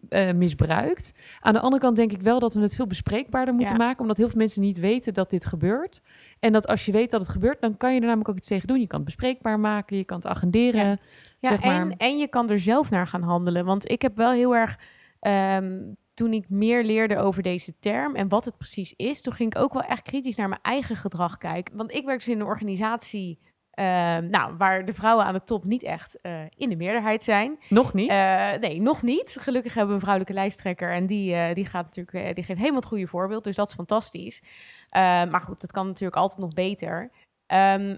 eh, 0.09 0.31
misbruikt. 0.33 1.11
Aan 1.39 1.53
de 1.53 1.59
andere 1.59 1.81
kant 1.81 1.95
denk 1.95 2.11
ik 2.11 2.21
wel 2.21 2.39
dat 2.39 2.53
we 2.53 2.61
het 2.61 2.75
veel 2.75 2.87
bespreekbaarder 2.87 3.53
moeten 3.53 3.75
Ja. 3.77 3.83
maken. 3.85 3.99
Omdat 4.01 4.17
heel 4.17 4.27
veel 4.29 4.37
mensen 4.37 4.61
niet 4.61 4.79
weten 4.79 5.13
dat 5.13 5.29
dit 5.29 5.45
gebeurt. 5.45 6.01
En 6.39 6.53
dat 6.53 6.67
als 6.67 6.85
je 6.85 6.91
weet 6.91 7.11
dat 7.11 7.21
het 7.21 7.29
gebeurt, 7.29 7.61
dan 7.61 7.77
kan 7.77 7.93
je 7.93 7.99
er 7.99 8.05
namelijk 8.05 8.29
ook 8.29 8.37
iets 8.37 8.47
tegen 8.47 8.67
doen. 8.67 8.79
Je 8.79 8.87
kan 8.87 8.97
het 8.99 9.05
bespreekbaar 9.05 9.59
maken, 9.59 9.97
je 9.97 10.03
kan 10.03 10.17
het 10.17 10.27
agenderen. 10.27 10.85
Ja. 10.85 10.97
Ja, 11.39 11.49
zeg 11.49 11.63
maar. 11.63 11.81
en, 11.81 11.97
en 11.97 12.17
je 12.17 12.27
kan 12.27 12.49
er 12.49 12.59
zelf 12.59 12.89
naar 12.89 13.07
gaan 13.07 13.23
handelen. 13.23 13.65
Want 13.65 13.91
ik 13.91 14.01
heb 14.01 14.17
wel 14.17 14.31
heel 14.31 14.55
erg, 14.55 14.79
ehm, 15.19 15.77
toen 16.19 16.33
ik 16.33 16.49
meer 16.49 16.83
leerde 16.83 17.17
over 17.17 17.43
deze 17.43 17.73
term 17.79 18.15
en 18.15 18.27
wat 18.27 18.45
het 18.45 18.57
precies 18.57 18.93
is, 18.95 19.21
toen 19.21 19.33
ging 19.33 19.55
ik 19.55 19.61
ook 19.61 19.73
wel 19.73 19.83
echt 19.83 20.01
kritisch 20.01 20.35
naar 20.35 20.49
mijn 20.49 20.61
eigen 20.61 20.95
gedrag 20.95 21.37
kijken. 21.37 21.77
Want 21.77 21.93
ik 21.93 22.05
werk 22.05 22.17
dus 22.17 22.27
in 22.27 22.39
een 22.39 22.45
organisatie, 22.45 23.39
ehm, 23.71 24.29
nou, 24.29 24.57
waar 24.57 24.85
de 24.85 24.93
vrouwen 24.93 25.25
aan 25.25 25.33
de 25.33 25.43
top 25.43 25.63
niet 25.63 25.83
echt 25.83 26.21
eh, 26.21 26.41
in 26.55 26.69
de 26.69 26.75
meerderheid 26.75 27.23
zijn. 27.23 27.59
Nog 27.69 27.93
niet. 27.93 28.09
Eh, 28.09 28.53
nee, 28.53 28.81
nog 28.81 29.01
niet. 29.01 29.37
Gelukkig 29.39 29.73
hebben 29.73 29.89
we 29.89 29.95
een 29.95 30.07
vrouwelijke 30.07 30.39
lijsttrekker 30.39 30.91
en 30.91 31.05
die, 31.05 31.33
eh, 31.33 31.53
die 31.53 31.65
gaat 31.65 31.95
natuurlijk, 31.95 32.35
die 32.35 32.43
geeft 32.43 32.59
helemaal 32.59 32.79
het 32.79 32.89
goede 32.89 33.07
voorbeeld. 33.07 33.43
Dus 33.43 33.55
dat 33.55 33.67
is 33.67 33.73
fantastisch. 33.73 34.41
Eh, 34.89 35.01
maar 35.01 35.41
goed, 35.41 35.61
dat 35.61 35.71
kan 35.71 35.87
natuurlijk 35.87 36.21
altijd 36.21 36.39
nog 36.39 36.53
beter. 36.53 37.11
Ehm, 37.45 37.97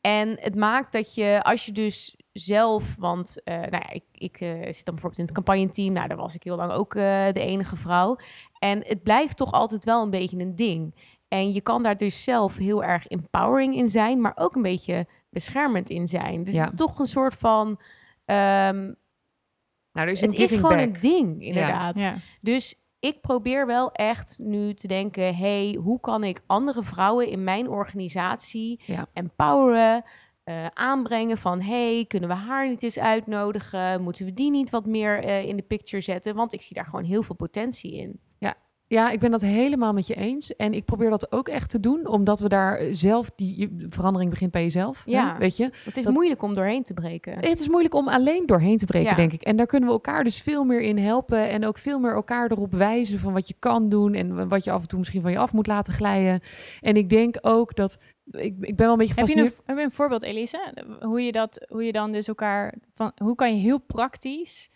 en 0.00 0.36
het 0.40 0.54
maakt 0.54 0.92
dat 0.92 1.14
je, 1.14 1.40
als 1.42 1.66
je 1.66 1.72
dus 1.72 2.16
zelf, 2.32 2.96
want 2.98 3.42
eh, 3.42 3.54
nou 3.56 3.70
ja, 3.70 3.90
ik, 3.90 4.04
ik 4.12 4.40
eh, 4.40 4.48
zit 4.50 4.84
dan 4.84 4.94
bijvoorbeeld 4.94 5.18
in 5.18 5.24
het 5.24 5.34
campagneteam, 5.34 5.92
nou 5.92 6.08
daar 6.08 6.16
was 6.16 6.34
ik 6.34 6.42
heel 6.42 6.56
lang 6.56 6.72
ook 6.72 6.94
eh, 6.94 7.02
de 7.32 7.40
enige 7.40 7.76
vrouw. 7.76 8.16
En 8.58 8.84
het 8.86 9.02
blijft 9.02 9.36
toch 9.36 9.52
altijd 9.52 9.84
wel 9.84 10.02
een 10.02 10.10
beetje 10.10 10.38
een 10.38 10.56
ding. 10.56 10.94
En 11.28 11.52
je 11.52 11.60
kan 11.60 11.82
daar 11.82 11.96
dus 11.96 12.24
zelf 12.24 12.56
heel 12.56 12.84
erg 12.84 13.06
empowering 13.06 13.76
in 13.76 13.88
zijn, 13.88 14.20
maar 14.20 14.32
ook 14.36 14.54
een 14.56 14.62
beetje 14.62 15.06
beschermend 15.30 15.90
in 15.90 16.08
zijn. 16.08 16.44
Dus 16.44 16.54
Ja. 16.54 16.62
het 16.64 16.72
is 16.72 16.78
toch 16.78 16.98
een 16.98 17.06
soort 17.06 17.34
van 17.34 17.80
ehm, 18.24 18.76
nou, 19.92 20.06
er 20.06 20.08
is 20.08 20.20
een 20.20 20.30
het 20.30 20.38
is 20.38 20.50
gewoon 20.54 20.76
back. 20.76 20.80
een 20.80 20.96
ding, 21.00 21.42
inderdaad. 21.42 21.98
Ja. 21.98 22.14
Dus 22.40 22.74
ik 23.00 23.20
probeer 23.20 23.66
wel 23.66 23.92
echt 23.92 24.38
nu 24.38 24.74
te 24.74 24.86
denken: 24.88 25.36
hey, 25.36 25.78
hoe 25.82 26.00
kan 26.00 26.24
ik 26.24 26.40
andere 26.46 26.82
vrouwen 26.82 27.28
in 27.28 27.44
mijn 27.44 27.68
organisatie 27.68 28.80
Ja. 28.86 29.06
empoweren? 29.12 30.04
Eh, 30.44 30.66
aanbrengen 30.74 31.38
van 31.38 31.60
hey, 31.60 32.04
kunnen 32.08 32.28
we 32.28 32.34
haar 32.34 32.68
niet 32.68 32.82
eens 32.82 32.98
uitnodigen? 32.98 34.02
Moeten 34.02 34.24
we 34.24 34.34
die 34.34 34.50
niet 34.50 34.70
wat 34.70 34.86
meer 34.86 35.18
eh, 35.24 35.44
in 35.48 35.56
de 35.56 35.62
picture 35.62 36.02
zetten? 36.02 36.34
Want 36.34 36.52
ik 36.52 36.62
zie 36.62 36.76
daar 36.76 36.86
gewoon 36.86 37.04
heel 37.04 37.22
veel 37.22 37.34
potentie 37.36 37.92
in. 37.94 38.20
Ja, 38.86 39.10
ik 39.10 39.20
ben 39.20 39.30
dat 39.30 39.40
helemaal 39.40 39.92
met 39.92 40.06
je 40.06 40.14
eens. 40.14 40.56
En 40.56 40.74
ik 40.74 40.84
probeer 40.84 41.10
dat 41.10 41.32
ook 41.32 41.48
echt 41.48 41.70
te 41.70 41.80
doen, 41.80 42.06
omdat 42.06 42.40
we 42.40 42.48
daar 42.48 42.80
zelf, 42.92 43.30
die 43.36 43.76
verandering 43.88 44.30
begint 44.30 44.50
bij 44.50 44.62
jezelf. 44.62 45.02
hè, 45.04 45.10
Ja. 45.12 45.38
weet 45.38 45.56
je? 45.56 45.70
Het 45.84 45.96
is 45.96 46.04
Dat- 46.04 46.12
moeilijk 46.12 46.42
om 46.42 46.54
doorheen 46.54 46.82
te 46.82 46.94
breken. 46.94 47.32
Het 47.38 47.60
is 47.60 47.68
moeilijk 47.68 47.94
om 47.94 48.08
alleen 48.08 48.46
doorheen 48.46 48.78
te 48.78 48.84
breken, 48.86 49.10
Ja. 49.10 49.16
denk 49.16 49.32
ik. 49.32 49.42
En 49.42 49.56
daar 49.56 49.66
kunnen 49.66 49.88
we 49.88 49.94
elkaar 49.94 50.24
dus 50.24 50.42
veel 50.42 50.64
meer 50.64 50.80
in 50.80 50.98
helpen. 50.98 51.48
En 51.48 51.66
ook 51.66 51.78
veel 51.78 51.98
meer 51.98 52.12
elkaar 52.14 52.50
erop 52.50 52.72
wijzen 52.74 53.18
van 53.18 53.32
wat 53.32 53.48
je 53.48 53.54
kan 53.58 53.88
doen. 53.88 54.14
En 54.14 54.48
wat 54.48 54.64
je 54.64 54.70
af 54.70 54.82
en 54.82 54.88
toe 54.88 54.98
misschien 54.98 55.22
van 55.22 55.30
je 55.30 55.38
af 55.38 55.52
moet 55.52 55.66
laten 55.66 55.92
glijden. 55.92 56.40
En 56.80 56.96
ik 56.96 57.08
denk 57.10 57.38
ook 57.40 57.74
dat. 57.76 57.98
Ik, 58.24 58.56
ik 58.60 58.76
ben 58.76 58.86
wel 58.86 58.92
een 58.92 58.98
beetje 58.98 59.14
Heb 59.14 59.26
je, 59.26 59.32
een, 59.32 59.38
gefascineerd. 59.38 59.66
heb 59.66 59.76
je 59.76 59.84
een 59.84 59.92
voorbeeld, 59.92 60.22
Elise? 60.22 60.74
Hoe 61.00 61.22
je, 61.22 61.32
dat, 61.32 61.66
hoe 61.68 61.84
je 61.84 61.92
dan 61.92 62.12
dus 62.12 62.28
elkaar... 62.28 62.74
Van, 62.94 63.12
hoe 63.16 63.34
kan 63.34 63.54
je 63.54 63.60
heel 63.60 63.78
praktisch 63.78 64.70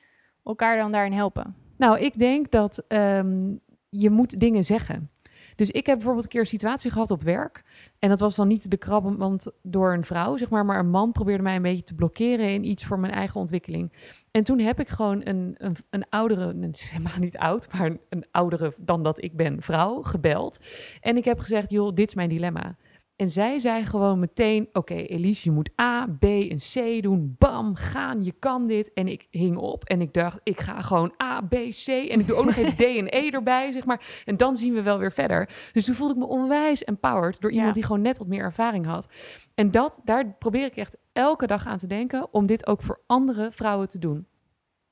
elkaar 0.45 0.76
dan 0.76 0.93
daarin 0.93 1.12
helpen? 1.12 1.57
Nou, 1.76 1.99
ik 1.99 2.19
denk 2.19 2.50
dat 2.50 2.85
ehm, 2.88 3.55
je 3.88 4.11
moet 4.11 4.41
dingen 4.41 4.65
zeggen. 4.65 5.11
Dus 5.57 5.71
ik 5.71 5.87
heb 5.87 5.97
bijvoorbeeld 5.97 6.25
een 6.25 6.31
keer 6.31 6.41
een 6.41 6.47
situatie 6.47 6.91
gehad 6.91 7.11
op 7.11 7.23
werk. 7.23 7.65
En 7.99 8.09
dat 8.09 8.21
was 8.21 8.35
dan 8.35 8.49
niet 8.49 8.71
de 8.71 8.76
krabbenmand 8.76 9.50
door 9.62 9.93
een 9.93 10.05
vrouw, 10.05 10.37
zeg 10.37 10.50
maar. 10.50 10.65
Maar 10.65 10.79
een 10.79 10.91
man 10.91 11.12
probeerde 11.12 11.43
mij 11.43 11.57
een 11.57 11.62
beetje 11.62 11.85
te 11.85 11.95
blokkeren 11.95 12.49
in 12.49 12.65
iets 12.65 12.85
voor 12.85 12.99
mijn 12.99 13.12
eigen 13.12 13.41
ontwikkeling. 13.41 13.93
En 14.31 14.45
toen 14.45 14.59
heb 14.59 14.81
ik 14.81 14.88
gewoon 14.88 15.21
een, 15.25 15.55
een, 15.59 15.76
een 15.91 16.09
oudere, 16.09 16.55
helemaal 16.73 17.19
niet 17.26 17.38
oud, 17.38 17.73
maar 17.73 17.87
een, 17.87 18.00
een 18.09 18.25
oudere 18.31 18.75
dan 18.81 19.03
dat 19.03 19.23
ik 19.23 19.37
ben 19.37 19.62
vrouw 19.62 20.03
gebeld. 20.03 20.59
En 21.00 21.17
ik 21.17 21.25
heb 21.25 21.38
gezegd, 21.38 21.71
joh, 21.71 21.95
dit 21.95 22.09
is 22.09 22.15
mijn 22.15 22.29
dilemma. 22.29 22.76
En 23.16 23.30
zij 23.30 23.58
zei 23.58 23.85
gewoon 23.85 24.18
meteen, 24.18 24.68
oké 24.73 24.94
Elise, 24.94 25.49
je 25.49 25.54
moet 25.54 25.70
A, 25.80 26.06
B 26.18 26.25
en 26.25 26.56
C 26.73 27.02
doen. 27.02 27.35
Bam, 27.38 27.75
gaan, 27.75 28.23
je 28.23 28.32
kan 28.38 28.66
dit. 28.66 28.92
En 28.92 29.08
ik 29.08 29.26
hing 29.30 29.56
op 29.56 29.85
en 29.85 30.00
ik 30.00 30.12
dacht, 30.12 30.40
ik 30.42 30.61
ga 30.61 30.80
gewoon 30.80 31.14
A, 31.23 31.40
B, 31.40 31.50
C. 31.70 31.87
En 31.88 32.20
ik 32.20 32.26
doe 32.26 32.37
ook 32.37 32.44
nog 32.44 32.56
even 32.56 32.76
D 32.80 32.80
en 32.80 33.06
E 33.08 33.30
erbij, 33.30 33.73
zeg 33.73 33.85
maar. 33.85 34.23
En 34.25 34.37
dan 34.37 34.56
zien 34.56 34.75
we 34.75 34.82
wel 34.82 34.99
weer 34.99 35.12
verder. 35.12 35.49
Dus 35.73 35.85
toen 35.85 35.94
voelde 35.94 36.12
ik 36.12 36.18
me 36.18 36.26
onwijs 36.26 36.85
empowered 36.85 37.40
door 37.40 37.50
iemand 37.50 37.68
Ja. 37.68 37.75
die 37.75 37.85
gewoon 37.85 38.02
net 38.02 38.18
wat 38.18 38.26
meer 38.26 38.42
ervaring 38.42 38.87
had. 38.87 39.06
En 39.54 39.70
dat, 39.70 40.00
daar 40.04 40.35
probeer 40.38 40.64
ik 40.64 40.76
echt 40.76 40.96
elke 41.12 41.46
dag 41.46 41.66
aan 41.66 41.78
te 41.78 41.87
denken 41.87 42.28
om 42.35 42.46
dit 42.46 42.66
ook 42.66 42.82
voor 42.82 43.00
andere 43.06 43.50
vrouwen 43.52 43.88
te 43.88 43.99
doen. 43.99 44.26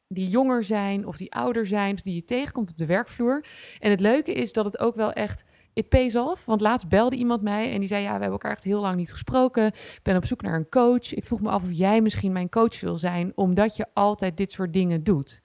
Die 0.09 0.29
jonger 0.29 0.65
zijn 0.65 1.07
of 1.07 1.17
die 1.17 1.33
ouder 1.33 1.67
zijn, 1.67 1.97
die 2.03 2.15
je 2.15 2.25
tegenkomt 2.25 2.71
op 2.71 2.77
de 2.79 2.87
werkvloer. 2.87 3.45
En 3.79 3.91
het 3.91 4.01
leuke 4.01 4.33
is 4.33 4.53
dat 4.53 4.65
het 4.65 4.79
ook 4.79 4.95
wel 4.95 5.13
echt 5.13 5.45
it 5.75 5.89
pays 5.89 6.17
off. 6.17 6.45
Want 6.45 6.61
laatst 6.61 6.89
belde 6.89 7.17
iemand 7.17 7.43
mij 7.43 7.73
en 7.73 7.79
die 7.79 7.89
zei, 7.89 8.01
ja, 8.01 8.07
we 8.07 8.13
hebben 8.13 8.31
elkaar 8.31 8.51
echt 8.51 8.65
heel 8.65 8.81
lang 8.81 8.97
niet 8.97 9.13
gesproken. 9.13 9.67
Ik 9.67 10.01
ben 10.03 10.17
op 10.17 10.27
zoek 10.27 10.43
naar 10.43 10.55
een 10.55 10.69
coach. 10.69 11.15
Ik 11.15 11.25
vroeg 11.25 11.41
me 11.41 11.51
af 11.51 11.63
of 11.63 11.73
jij 11.73 12.01
misschien 12.01 12.33
mijn 12.33 12.49
coach 12.49 12.81
wil 12.81 12.97
zijn, 12.97 13.33
omdat 13.35 13.77
je 13.77 13.87
altijd 13.93 14.37
dit 14.37 14.53
soort 14.53 14.73
dingen 14.73 15.05
doet. 15.05 15.41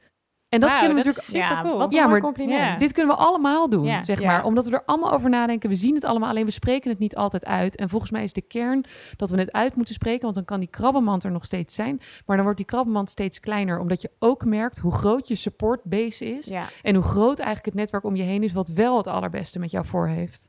En 0.49 0.59
dat 0.59 0.69
kunnen 0.77 0.95
we 0.95 1.03
dat 1.03 1.15
natuurlijk... 1.15 1.43
is 1.43 1.47
super 1.49 1.63
cool. 1.63 1.77
wat 1.77 1.91
een 1.91 1.97
Ja, 1.97 2.07
maar 2.07 2.21
compliment. 2.21 2.59
Ja. 2.59 2.77
Dit 2.77 2.93
kunnen 2.93 3.15
we 3.15 3.21
allemaal 3.21 3.69
doen, 3.69 3.85
Ja. 3.85 4.03
zeg 4.03 4.19
Ja. 4.21 4.27
maar. 4.27 4.43
Omdat 4.45 4.65
we 4.65 4.71
er 4.71 4.83
allemaal 4.85 5.11
over 5.11 5.29
nadenken. 5.29 5.69
We 5.69 5.75
zien 5.75 5.95
het 5.95 6.03
allemaal, 6.03 6.29
alleen 6.29 6.45
we 6.45 6.51
spreken 6.51 6.89
het 6.89 6.99
niet 6.99 7.15
altijd 7.15 7.45
uit. 7.45 7.75
En 7.75 7.89
volgens 7.89 8.11
mij 8.11 8.23
is 8.23 8.33
de 8.33 8.41
kern 8.41 8.85
dat 9.17 9.29
we 9.29 9.37
het 9.39 9.51
uit 9.51 9.75
moeten 9.75 9.93
spreken. 9.93 10.21
Want 10.21 10.35
dan 10.35 10.45
kan 10.45 10.59
die 10.59 10.69
krabbenmand 10.69 11.23
er 11.23 11.31
nog 11.31 11.45
steeds 11.45 11.73
zijn. 11.75 11.97
Maar 12.25 12.35
dan 12.35 12.45
wordt 12.45 12.57
die 12.57 12.67
krabbenmand 12.67 13.09
steeds 13.09 13.39
kleiner. 13.39 13.79
Omdat 13.79 14.01
je 14.01 14.11
ook 14.19 14.45
merkt 14.45 14.77
hoe 14.77 14.91
groot 14.91 15.27
je 15.27 15.35
supportbase 15.35 16.25
is. 16.37 16.45
Ja. 16.45 16.65
En 16.81 16.95
hoe 16.95 17.03
groot 17.03 17.37
eigenlijk 17.37 17.65
het 17.65 17.75
netwerk 17.75 18.03
om 18.03 18.15
je 18.15 18.23
heen 18.23 18.43
is... 18.43 18.53
wat 18.53 18.67
wel 18.67 18.97
het 18.97 19.07
allerbeste 19.07 19.59
met 19.59 19.71
jou 19.71 19.85
voor 19.85 20.07
heeft. 20.07 20.47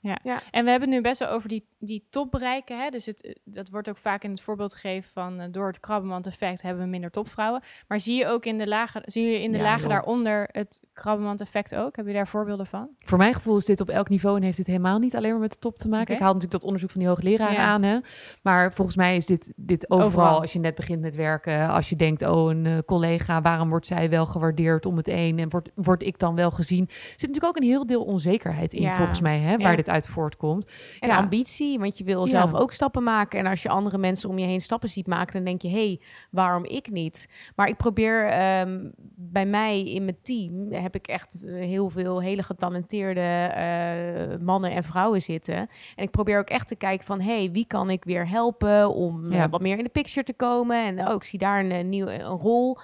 En 0.50 0.64
we 0.64 0.70
hebben 0.70 0.80
het 0.80 0.88
nu 0.88 1.00
best 1.00 1.18
wel 1.18 1.28
over 1.28 1.48
die, 1.48 1.66
die 1.78 2.06
top 2.10 2.30
bereiken. 2.30 2.78
Hè? 2.82 2.88
Dus 2.90 3.06
het, 3.06 3.38
dat 3.44 3.68
wordt 3.68 3.88
ook 3.88 3.96
vaak 3.96 4.24
in 4.24 4.30
het 4.30 4.40
voorbeeld 4.40 4.74
gegeven 4.74 5.10
van... 5.12 5.40
eh, 5.40 5.46
door 5.50 5.66
het 5.66 5.80
krabbenmand-effect 5.80 6.62
hebben 6.62 6.82
we 6.82 6.88
minder 6.88 7.10
topvrouwen. 7.10 7.62
Maar 7.88 8.00
zie 8.00 8.16
je 8.16 8.26
ook 8.26 8.44
in 8.44 8.58
de 8.58 8.66
lagen, 8.66 9.02
zie 9.04 9.26
je 9.26 9.42
in 9.42 9.52
de 9.52 9.58
Ja, 9.58 9.64
joh. 9.64 9.68
Daaronder 9.90 10.48
het 10.52 10.80
krabbenmand-effect 10.92 11.74
ook? 11.74 11.96
Heb 11.96 12.06
je 12.06 12.12
daar 12.12 12.28
voorbeelden 12.28 12.66
van? 12.66 12.88
Voor 12.98 13.18
mijn 13.18 13.34
gevoel 13.34 13.56
is 13.56 13.64
dit 13.64 13.80
op 13.80 13.88
elk 13.88 14.08
niveau 14.08 14.36
en 14.36 14.42
heeft 14.42 14.56
dit 14.56 14.66
helemaal 14.66 14.98
niet 14.98 15.16
alleen 15.16 15.30
maar 15.30 15.40
met 15.40 15.52
de 15.52 15.58
top 15.58 15.78
te 15.78 15.88
maken. 15.88 16.14
Ik 16.14 16.20
haal 16.20 16.32
natuurlijk 16.32 16.52
dat 16.60 16.64
onderzoek 16.64 16.90
van 16.90 17.00
die 17.00 17.08
hoogleraar 17.08 17.52
Ja. 17.52 17.64
aan. 17.64 17.82
Hè? 17.82 17.98
Maar 18.42 18.72
volgens 18.72 18.96
mij 18.96 19.16
is 19.16 19.26
dit, 19.26 19.52
dit 19.56 19.90
overal, 19.90 20.06
Overal. 20.06 20.40
als 20.40 20.52
je 20.52 20.58
net 20.58 20.74
begint 20.74 21.00
met 21.00 21.16
werken. 21.16 21.68
Als 21.68 21.88
je 21.88 21.96
denkt, 21.96 22.22
oh, 22.22 22.50
een 22.50 22.66
eh, 22.66 22.78
collega, 22.86 23.40
waarom 23.40 23.68
wordt 23.68 23.86
zij 23.86 24.10
wel 24.10 24.26
gewaardeerd 24.26 24.86
om 24.86 24.96
het 24.96 25.08
een? 25.08 25.38
En 25.38 25.48
word, 25.50 25.70
word 25.74 26.02
ik 26.02 26.18
dan 26.18 26.34
wel 26.34 26.50
gezien? 26.50 26.84
Er 26.88 26.94
zit 27.16 27.20
natuurlijk 27.20 27.46
ook 27.46 27.56
een 27.56 27.68
heel 27.68 27.86
deel 27.86 28.02
onzekerheid 28.04 28.72
in, 28.72 28.82
Ja. 28.82 28.96
volgens 28.96 29.20
mij, 29.20 29.38
hè, 29.38 29.56
waar 29.56 29.70
Ja. 29.70 29.76
dit 29.76 29.88
uit 29.88 30.06
voortkomt. 30.06 30.66
En 31.00 31.10
ambitie, 31.10 31.78
want 31.78 31.98
je 31.98 32.04
wil 32.04 32.26
zelf 32.26 32.54
ook 32.54 32.72
stappen 32.72 33.02
maken. 33.02 33.38
En 33.38 33.46
als 33.46 33.62
je 33.62 33.68
andere 33.68 33.98
mensen 33.98 34.28
om 34.28 34.38
je 34.38 34.46
heen 34.46 34.60
stappen 34.60 34.88
ziet 34.88 35.06
maken, 35.06 35.32
dan 35.32 35.44
denk 35.44 35.62
je, 35.62 35.68
hé, 35.68 35.74
hey, 35.86 36.00
waarom 36.30 36.64
ik 36.64 36.90
niet? 36.90 37.28
Maar 37.56 37.68
ik 37.68 37.76
probeer 37.76 38.24
ehm, 38.26 38.90
bij 39.16 39.46
mij 39.46 39.79
in 39.86 40.04
mijn 40.04 40.22
team 40.22 40.72
heb 40.72 40.94
ik 40.94 41.06
echt 41.06 41.46
eh, 41.46 41.54
heel 41.54 41.90
veel 41.90 42.22
hele 42.22 42.42
getalenteerde 42.42 43.20
eh, 43.20 44.38
mannen 44.40 44.70
en 44.70 44.84
vrouwen 44.84 45.22
zitten. 45.22 45.54
En 45.96 46.04
ik 46.04 46.10
probeer 46.10 46.38
ook 46.38 46.50
echt 46.50 46.68
te 46.68 46.76
kijken 46.76 47.06
van, 47.06 47.20
hé, 47.20 47.36
hey, 47.36 47.50
wie 47.50 47.66
kan 47.66 47.90
ik 47.90 48.04
weer 48.04 48.28
helpen 48.28 48.94
om 48.94 49.32
eh, 49.32 49.44
wat 49.50 49.60
meer 49.60 49.78
in 49.78 49.84
de 49.84 49.90
picture 49.90 50.24
te 50.26 50.32
komen? 50.32 50.84
En 50.84 51.08
oh, 51.08 51.14
ik 51.14 51.24
zie 51.24 51.38
daar 51.38 51.64
een, 51.64 51.88
nieuwe 51.88 52.18
een 52.18 52.38
rol. 52.38 52.78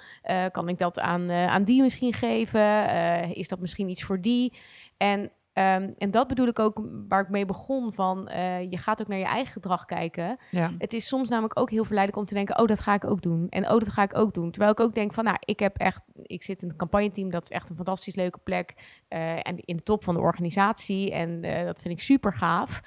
Kan 0.52 0.68
ik 0.68 0.78
dat 0.78 0.98
aan, 0.98 1.30
aan 1.30 1.64
die 1.64 1.82
misschien 1.82 2.12
geven? 2.12 3.34
Is 3.34 3.48
dat 3.48 3.60
misschien 3.60 3.88
iets 3.88 4.02
voor 4.02 4.20
die? 4.20 4.52
En 4.96 5.30
Ehm, 5.56 5.90
en 5.98 6.10
dat 6.10 6.28
bedoel 6.28 6.46
ik 6.46 6.58
ook 6.58 6.80
waar 7.08 7.22
ik 7.22 7.28
mee 7.28 7.46
begon 7.46 7.92
van 7.92 8.28
eh, 8.28 8.70
je 8.70 8.76
gaat 8.76 9.00
ook 9.00 9.08
naar 9.08 9.18
je 9.18 9.24
eigen 9.24 9.52
gedrag 9.52 9.84
kijken. 9.84 10.36
Ja. 10.50 10.70
Het 10.78 10.92
is 10.92 11.06
soms 11.06 11.28
namelijk 11.28 11.58
ook 11.58 11.70
heel 11.70 11.84
verleidelijk 11.84 12.20
om 12.20 12.28
te 12.28 12.34
denken, 12.34 12.58
oh 12.58 12.66
dat 12.66 12.80
ga 12.80 12.94
ik 12.94 13.04
ook 13.04 13.22
doen 13.22 13.46
en 13.48 13.64
oh 13.64 13.78
dat 13.78 13.88
ga 13.88 14.02
ik 14.02 14.16
ook 14.16 14.34
doen. 14.34 14.50
Terwijl 14.50 14.72
ik 14.72 14.80
ook 14.80 14.94
denk 14.94 15.12
van, 15.12 15.24
nou 15.24 15.36
ik 15.40 15.58
heb 15.58 15.76
echt, 15.76 16.02
ik 16.14 16.42
zit 16.42 16.62
in 16.62 16.68
het 16.68 16.76
campagneteam, 16.76 17.30
dat 17.30 17.42
is 17.42 17.48
echt 17.48 17.70
een 17.70 17.76
fantastisch 17.76 18.14
leuke 18.14 18.38
plek 18.38 18.74
eh, 19.08 19.32
en 19.32 19.60
in 19.60 19.76
de 19.76 19.82
top 19.82 20.04
van 20.04 20.14
de 20.14 20.20
organisatie 20.20 21.12
en 21.12 21.42
eh, 21.42 21.64
dat 21.64 21.80
vind 21.80 21.94
ik 21.94 22.00
super 22.00 22.32
gaaf. 22.32 22.80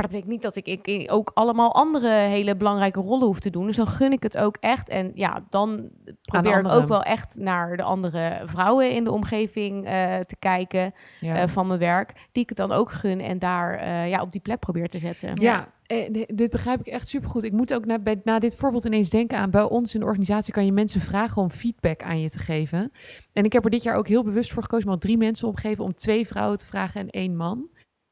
Maar 0.00 0.08
dat 0.10 0.18
betekent 0.20 0.42
niet 0.44 0.54
dat 0.54 0.66
ik, 0.66 0.86
ik 0.86 1.12
ook 1.12 1.30
allemaal 1.34 1.74
andere 1.74 2.08
hele 2.08 2.56
belangrijke 2.56 3.00
rollen 3.00 3.26
hoef 3.26 3.40
te 3.40 3.50
doen. 3.50 3.66
Dus 3.66 3.76
dan 3.76 3.86
gun 3.86 4.12
ik 4.12 4.22
het 4.22 4.36
ook 4.36 4.56
echt. 4.60 4.88
En 4.88 5.12
ja, 5.14 5.44
dan 5.50 5.88
probeer 6.22 6.58
ik 6.58 6.68
ook 6.72 6.88
wel 6.88 7.02
echt 7.02 7.36
naar 7.38 7.76
de 7.76 7.82
andere 7.82 8.42
vrouwen 8.44 8.90
in 8.92 9.04
de 9.04 9.12
omgeving 9.12 9.84
eh, 9.86 10.18
te 10.18 10.36
kijken 10.38 10.92
Ja. 11.18 11.34
eh, 11.34 11.48
van 11.48 11.66
mijn 11.66 11.78
werk. 11.78 12.12
Die 12.32 12.42
ik 12.42 12.48
het 12.48 12.58
dan 12.58 12.72
ook 12.72 12.92
gun 12.92 13.20
en 13.20 13.38
daar 13.38 13.74
eh, 13.74 14.08
ja, 14.08 14.22
op 14.22 14.32
die 14.32 14.40
plek 14.40 14.58
probeer 14.58 14.88
te 14.88 14.98
zetten. 14.98 15.32
Ja, 15.34 15.68
eh, 15.86 16.24
dit 16.26 16.50
begrijp 16.50 16.80
ik 16.80 16.86
echt 16.86 17.08
supergoed. 17.08 17.42
Ik 17.44 17.52
moet 17.52 17.74
ook 17.74 17.84
na, 17.84 17.98
bij, 17.98 18.20
na 18.24 18.38
dit 18.38 18.56
voorbeeld 18.56 18.84
ineens 18.84 19.10
denken 19.10 19.38
aan... 19.38 19.50
bij 19.50 19.62
ons 19.62 19.94
in 19.94 20.00
de 20.00 20.06
organisatie 20.06 20.52
kan 20.52 20.64
je 20.64 20.72
mensen 20.72 21.00
vragen 21.00 21.42
om 21.42 21.50
feedback 21.50 22.02
aan 22.02 22.20
je 22.20 22.30
te 22.30 22.38
geven. 22.38 22.92
En 23.32 23.44
ik 23.44 23.52
heb 23.52 23.64
er 23.64 23.70
dit 23.70 23.82
jaar 23.82 23.96
ook 23.96 24.08
heel 24.08 24.24
bewust 24.24 24.52
voor 24.52 24.62
gekozen... 24.62 24.86
om 24.86 24.92
al 24.92 24.98
drie 24.98 25.16
mensen 25.18 25.48
opgegeven 25.48 25.84
om 25.84 25.94
twee 25.94 26.26
vrouwen 26.26 26.58
te 26.58 26.66
vragen 26.66 27.00
en 27.00 27.10
één 27.10 27.36
man 27.36 27.68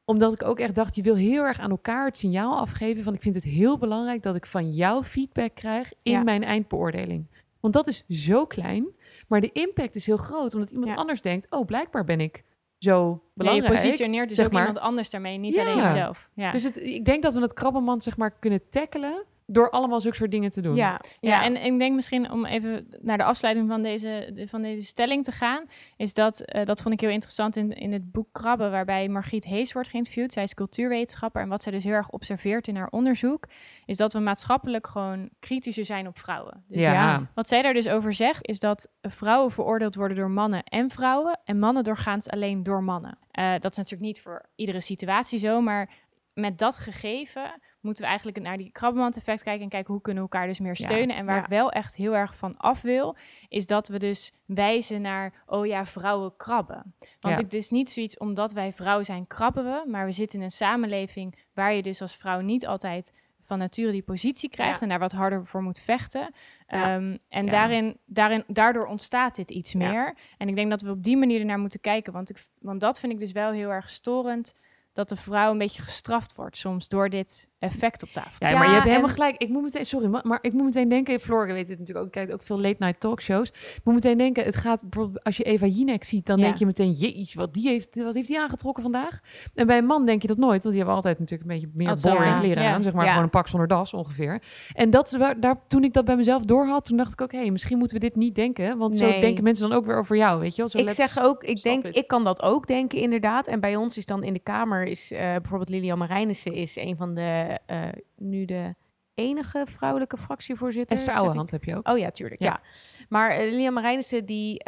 omdat 0.09 0.33
ik 0.33 0.43
ook 0.43 0.59
echt 0.59 0.75
dacht, 0.75 0.95
je 0.95 1.01
wil 1.01 1.15
heel 1.15 1.43
erg 1.43 1.59
aan 1.59 1.69
elkaar 1.69 2.05
het 2.05 2.17
signaal 2.17 2.57
afgeven 2.57 3.03
van 3.03 3.13
ik 3.13 3.21
vind 3.21 3.35
het 3.35 3.43
heel 3.43 3.77
belangrijk 3.77 4.21
dat 4.23 4.35
ik 4.35 4.45
van 4.45 4.69
jou 4.69 5.03
feedback 5.03 5.55
krijg 5.55 5.91
in 6.03 6.11
Ja. 6.11 6.23
mijn 6.23 6.43
eindbeoordeling. 6.43 7.25
Want 7.59 7.73
dat 7.73 7.87
is 7.87 8.03
zo 8.07 8.45
klein, 8.45 8.87
maar 9.27 9.41
de 9.41 9.51
impact 9.51 9.95
is 9.95 10.05
heel 10.05 10.17
groot. 10.17 10.53
Omdat 10.53 10.69
iemand 10.69 10.89
Ja. 10.89 10.95
anders 10.95 11.21
denkt, 11.21 11.47
oh 11.49 11.65
blijkbaar 11.65 12.03
ben 12.05 12.19
ik 12.21 12.43
zo 12.77 13.03
Nee, 13.03 13.11
je 13.13 13.19
belangrijk. 13.33 13.73
positioneert 13.73 14.27
dus 14.27 14.37
zeg 14.37 14.45
ook 14.45 14.51
maar. 14.51 14.61
iemand 14.67 14.79
anders 14.83 15.09
daarmee, 15.09 15.37
niet 15.37 15.59
alleen 15.59 15.77
jezelf. 15.77 16.29
Dus 16.51 16.63
het, 16.63 16.77
ik 16.77 17.05
denk 17.05 17.23
dat 17.23 17.33
we 17.33 17.41
het 17.41 17.53
krabbenmand 17.53 18.03
zeg 18.03 18.17
maar 18.17 18.31
kunnen 18.39 18.69
tackelen 18.69 19.23
door 19.51 19.69
allemaal 19.69 20.01
zulke 20.01 20.15
soort 20.17 20.31
dingen 20.31 20.49
te 20.49 20.61
doen. 20.61 20.75
Ja, 20.75 20.99
Ja, 21.19 21.43
en 21.43 21.63
ik 21.65 21.79
denk 21.79 21.95
misschien 21.95 22.31
om 22.31 22.45
even 22.45 22.87
naar 23.01 23.17
de 23.17 23.23
afsluiting 23.23 23.67
van 23.69 23.81
deze, 23.81 24.29
de- 24.33 24.47
van 24.47 24.61
deze 24.61 24.85
stelling 24.87 25.23
te 25.23 25.31
gaan, 25.31 25.65
is 25.97 26.13
dat, 26.13 26.39
eh, 26.39 26.65
dat 26.65 26.81
vond 26.81 26.93
ik 26.93 26.99
heel 27.01 27.09
interessant 27.09 27.55
in, 27.55 27.71
in 27.71 27.91
het 27.93 28.11
boek 28.11 28.27
Krabben, 28.31 28.71
waarbij 28.71 29.07
Margriet 29.07 29.45
Hees 29.45 29.73
wordt 29.73 29.89
geïnterviewd. 29.89 30.33
Zij 30.33 30.43
is 30.43 30.53
cultuurwetenschapper 30.53 31.41
en 31.41 31.47
wat 31.49 31.63
zij 31.63 31.71
dus 31.71 31.83
heel 31.83 31.93
erg 31.93 32.09
observeert 32.09 32.67
in 32.67 32.75
haar 32.75 32.87
onderzoek, 32.89 33.47
is 33.85 33.97
dat 33.97 34.13
we 34.13 34.19
maatschappelijk 34.19 34.87
gewoon 34.87 35.29
kritischer 35.39 35.85
zijn 35.85 36.07
op 36.07 36.17
vrouwen. 36.17 36.63
Dus 36.67 36.81
Ja. 36.81 36.93
Ja. 36.93 37.29
wat 37.35 37.47
zij 37.47 37.61
daar 37.61 37.73
dus 37.73 37.87
over 37.87 38.13
zegt, 38.13 38.47
is 38.47 38.59
dat 38.59 38.91
vrouwen 39.01 39.51
veroordeeld 39.51 39.95
worden 39.95 40.17
door 40.17 40.31
mannen 40.31 40.63
en 40.63 40.89
vrouwen 40.89 41.39
en 41.43 41.59
mannen 41.59 41.83
doorgaans 41.83 42.29
alleen 42.29 42.63
door 42.63 42.83
mannen. 42.83 43.17
Eh, 43.31 43.51
dat 43.59 43.71
is 43.71 43.77
natuurlijk 43.77 44.03
niet 44.05 44.21
voor 44.21 44.45
iedere 44.55 44.81
situatie 44.81 45.39
zo, 45.39 45.61
maar 45.61 45.89
met 46.33 46.57
dat 46.57 46.77
gegeven 46.77 47.51
moeten 47.81 48.03
we 48.03 48.09
eigenlijk 48.09 48.39
naar 48.41 48.57
die 48.57 48.71
krabbenmand-effect 48.71 49.43
kijken 49.43 49.63
en 49.63 49.69
kijken 49.69 49.93
hoe 49.93 50.01
kunnen 50.01 50.23
we 50.23 50.29
elkaar 50.29 50.47
dus 50.47 50.59
meer 50.59 50.75
Ja, 50.77 50.85
steunen. 50.85 51.15
En 51.15 51.25
waar 51.25 51.35
ja. 51.35 51.43
ik 51.43 51.49
wel 51.49 51.71
echt 51.71 51.95
heel 51.95 52.15
erg 52.15 52.35
van 52.35 52.57
af 52.57 52.81
wil, 52.81 53.15
is 53.49 53.65
dat 53.65 53.87
we 53.87 53.99
dus 53.99 54.33
wijzen 54.45 55.01
naar, 55.01 55.33
oh 55.45 55.65
ja, 55.65 55.85
vrouwen 55.85 56.35
krabben. 56.37 56.95
Want 57.19 57.37
Ja. 57.37 57.43
het 57.43 57.53
is 57.53 57.69
niet 57.69 57.89
zoiets, 57.89 58.17
omdat 58.17 58.51
wij 58.51 58.73
vrouw 58.73 59.03
zijn, 59.03 59.27
krabben 59.27 59.63
we, 59.63 59.83
maar 59.89 60.05
we 60.05 60.11
zitten 60.11 60.39
in 60.39 60.45
een 60.45 60.51
samenleving 60.51 61.39
waar 61.53 61.73
je 61.73 61.81
dus 61.81 62.01
als 62.01 62.15
vrouw 62.15 62.39
niet 62.39 62.67
altijd 62.67 63.13
van 63.41 63.57
nature 63.57 63.91
die 63.91 64.01
positie 64.03 64.49
krijgt 64.49 64.81
en 64.81 64.89
daar 64.89 64.99
wat 64.99 65.11
harder 65.11 65.45
voor 65.45 65.61
moet 65.63 65.79
vechten. 65.79 66.33
Ja. 66.67 66.95
Ehm, 66.95 67.17
en 67.29 67.45
Ja. 67.45 67.51
daarin, 67.51 67.97
daarin, 68.05 68.43
daardoor 68.47 68.85
ontstaat 68.85 69.35
dit 69.35 69.49
iets 69.49 69.71
Ja. 69.71 69.77
meer. 69.77 70.15
En 70.37 70.47
ik 70.47 70.55
denk 70.55 70.69
dat 70.69 70.81
we 70.81 70.89
op 70.91 71.03
die 71.03 71.17
manier 71.17 71.39
ernaar 71.39 71.59
moeten 71.59 71.79
kijken, 71.79 72.13
want, 72.13 72.29
ik, 72.29 72.45
want 72.59 72.81
dat 72.81 72.99
vind 72.99 73.11
ik 73.11 73.19
dus 73.19 73.31
wel 73.31 73.51
heel 73.51 73.69
erg 73.69 73.89
storend, 73.89 74.53
dat 74.99 75.09
de 75.09 75.15
vrouw 75.15 75.51
een 75.51 75.57
beetje 75.57 75.81
gestraft 75.81 76.35
wordt 76.35 76.57
soms 76.57 76.87
door 76.87 77.09
dit 77.09 77.49
effect 77.59 78.03
op 78.03 78.09
tafel. 78.11 78.33
Ja, 78.39 78.49
Ja, 78.49 78.57
maar 78.57 78.67
je 78.67 78.73
hebt 78.73 78.87
helemaal 78.87 79.09
gelijk. 79.09 79.37
Ik 79.37 79.49
moet 79.49 79.61
meteen, 79.63 79.85
sorry, 79.85 80.19
maar, 80.23 80.39
ik 80.41 80.53
moet 80.53 80.63
meteen 80.63 80.89
denken, 80.89 81.19
Floor 81.19 81.47
weet 81.47 81.69
het 81.69 81.79
natuurlijk 81.79 82.05
ook, 82.05 82.11
kijkt 82.11 82.31
ook 82.33 82.43
veel 82.43 82.59
late 82.61 82.75
night 82.79 82.99
talkshows. 82.99 83.49
Ik 83.49 83.81
moet 83.83 83.93
meteen 83.93 84.17
denken, 84.17 84.43
het 84.43 84.55
gaat 84.55 84.83
als 85.23 85.37
je 85.37 85.43
Eva 85.43 85.65
Jinek 85.65 86.03
ziet, 86.03 86.25
dan 86.25 86.37
Ja. 86.37 86.43
denk 86.45 86.57
je 86.57 86.65
meteen, 86.65 86.91
jeetje, 86.91 87.39
wat, 87.39 87.53
die 87.53 87.67
heeft, 87.67 88.03
wat 88.03 88.13
heeft 88.13 88.27
die 88.27 88.39
aangetrokken 88.39 88.83
vandaag? 88.83 89.19
En 89.55 89.67
bij 89.67 89.77
een 89.77 89.85
man 89.85 90.05
denk 90.05 90.21
je 90.21 90.27
dat 90.27 90.37
nooit, 90.37 90.63
want 90.63 90.75
die 90.75 90.77
hebben 90.77 90.95
altijd 90.95 91.19
natuurlijk 91.19 91.49
een 91.49 91.55
beetje 91.59 91.71
meer 91.73 91.97
boring 92.01 92.33
ja. 92.33 92.39
kleren 92.39 92.63
Ja. 92.63 92.73
aan, 92.73 92.83
zeg 92.83 92.93
maar 92.93 93.07
gewoon 93.07 93.23
een 93.23 93.29
pak 93.29 93.47
zonder 93.47 93.67
das 93.67 93.93
ongeveer. 93.93 94.41
En 94.73 94.89
dat 94.89 95.11
is 95.11 95.17
waar, 95.17 95.39
daar, 95.39 95.61
toen 95.67 95.83
ik 95.83 95.93
dat 95.93 96.05
bij 96.05 96.15
mezelf 96.15 96.43
doorhad, 96.43 96.85
toen 96.85 96.97
dacht 96.97 97.13
ik 97.13 97.21
ook, 97.21 97.31
hé, 97.31 97.49
misschien 97.49 97.77
moeten 97.77 97.97
we 97.99 98.03
dit 98.05 98.15
niet 98.15 98.35
denken, 98.35 98.77
want 98.77 98.97
zo 98.97 99.05
Nee. 99.05 99.21
denken 99.21 99.43
mensen 99.43 99.69
dan 99.69 99.77
ook 99.77 99.85
weer 99.85 99.97
over 99.97 100.17
jou, 100.17 100.39
weet 100.39 100.51
je 100.55 100.57
wel? 100.61 100.67
Zo 100.69 100.77
ik 100.77 100.89
zeg 100.91 101.19
ook, 101.19 101.43
ik 101.43 101.61
denk, 101.63 101.85
it. 101.85 101.95
ik 101.95 102.07
kan 102.07 102.23
dat 102.23 102.41
ook 102.41 102.67
denken 102.67 102.97
inderdaad. 102.97 103.47
En 103.47 103.59
bij 103.59 103.75
ons 103.75 103.97
is 103.97 104.05
dan 104.05 104.23
in 104.23 104.33
de 104.33 104.39
Kamer, 104.39 104.87
is 104.89 105.11
eh, 105.11 105.19
bijvoorbeeld 105.19 105.69
Lilian 105.69 105.97
Marijnissen 105.97 106.53
is 106.53 106.75
een 106.75 106.95
van 106.97 107.13
de, 107.13 107.59
eh, 107.65 107.87
nu 108.15 108.45
de 108.45 108.75
enige 109.13 109.65
vrouwelijke 109.69 110.17
fractievoorzitter. 110.17 110.97
Esther. 110.97 111.13
Ouwehand 111.13 111.51
heb 111.51 111.63
je 111.63 111.75
ook. 111.75 111.87
Oh 111.87 111.97
ja, 111.97 112.11
tuurlijk, 112.11 112.41
ja. 112.41 112.47
Ja. 112.47 112.61
Maar 113.09 113.29
eh, 113.29 113.49
Lilian 113.49 113.73
Marijnissen, 113.73 114.25
die, 114.25 114.63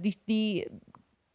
die, 0.00 0.20
die, 0.24 0.68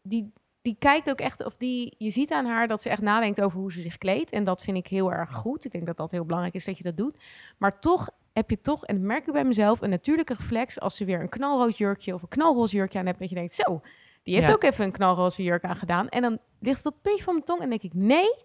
die, 0.01 0.33
die 0.61 0.75
kijkt 0.79 1.09
ook 1.09 1.19
echt, 1.19 1.45
of 1.45 1.57
die, 1.57 1.95
je 1.97 2.09
ziet 2.09 2.31
aan 2.31 2.45
haar 2.45 2.67
dat 2.67 2.81
ze 2.81 2.89
echt 2.89 3.01
nadenkt 3.01 3.41
over 3.41 3.59
hoe 3.59 3.71
ze 3.71 3.81
zich 3.81 3.97
kleedt. 3.97 4.31
En 4.31 4.43
dat 4.43 4.61
vind 4.61 4.77
ik 4.77 4.87
heel 4.87 5.11
erg 5.11 5.31
goed. 5.31 5.65
Ik 5.65 5.71
denk 5.71 5.85
dat 5.85 5.97
dat 5.97 6.11
heel 6.11 6.25
belangrijk 6.25 6.55
is 6.55 6.65
dat 6.65 6.77
je 6.77 6.83
dat 6.83 6.97
doet. 6.97 7.23
Maar 7.57 7.79
toch 7.79 8.09
heb 8.33 8.49
je 8.49 8.61
toch, 8.61 8.85
en 8.85 8.95
dat 8.95 9.05
merk 9.05 9.27
ik 9.27 9.33
bij 9.33 9.43
mezelf, 9.43 9.81
een 9.81 9.89
natuurlijke 9.89 10.33
reflex 10.33 10.79
als 10.79 10.95
ze 10.95 11.05
weer 11.05 11.21
een 11.21 11.29
knalrood 11.29 11.77
jurkje 11.77 12.13
of 12.13 12.21
een 12.21 12.27
knalroze 12.27 12.75
jurkje 12.75 12.99
aan 12.99 13.05
hebt. 13.05 13.19
Dat 13.19 13.29
je 13.29 13.35
denkt, 13.35 13.53
zo, 13.53 13.81
die 14.23 14.35
heeft 14.35 14.47
Ja. 14.47 14.53
ook 14.53 14.63
even 14.63 14.85
een 14.85 14.91
knalroze 14.91 15.43
jurk 15.43 15.63
aan 15.63 15.75
gedaan. 15.75 16.09
En 16.09 16.21
dan 16.21 16.39
ligt 16.61 16.77
het 16.77 16.85
op 16.87 16.93
het 16.93 17.01
puntje 17.01 17.23
van 17.23 17.33
mijn 17.33 17.45
tong 17.45 17.61
en 17.61 17.69
denk 17.69 17.81
ik, 17.81 17.93
nee, 17.93 18.35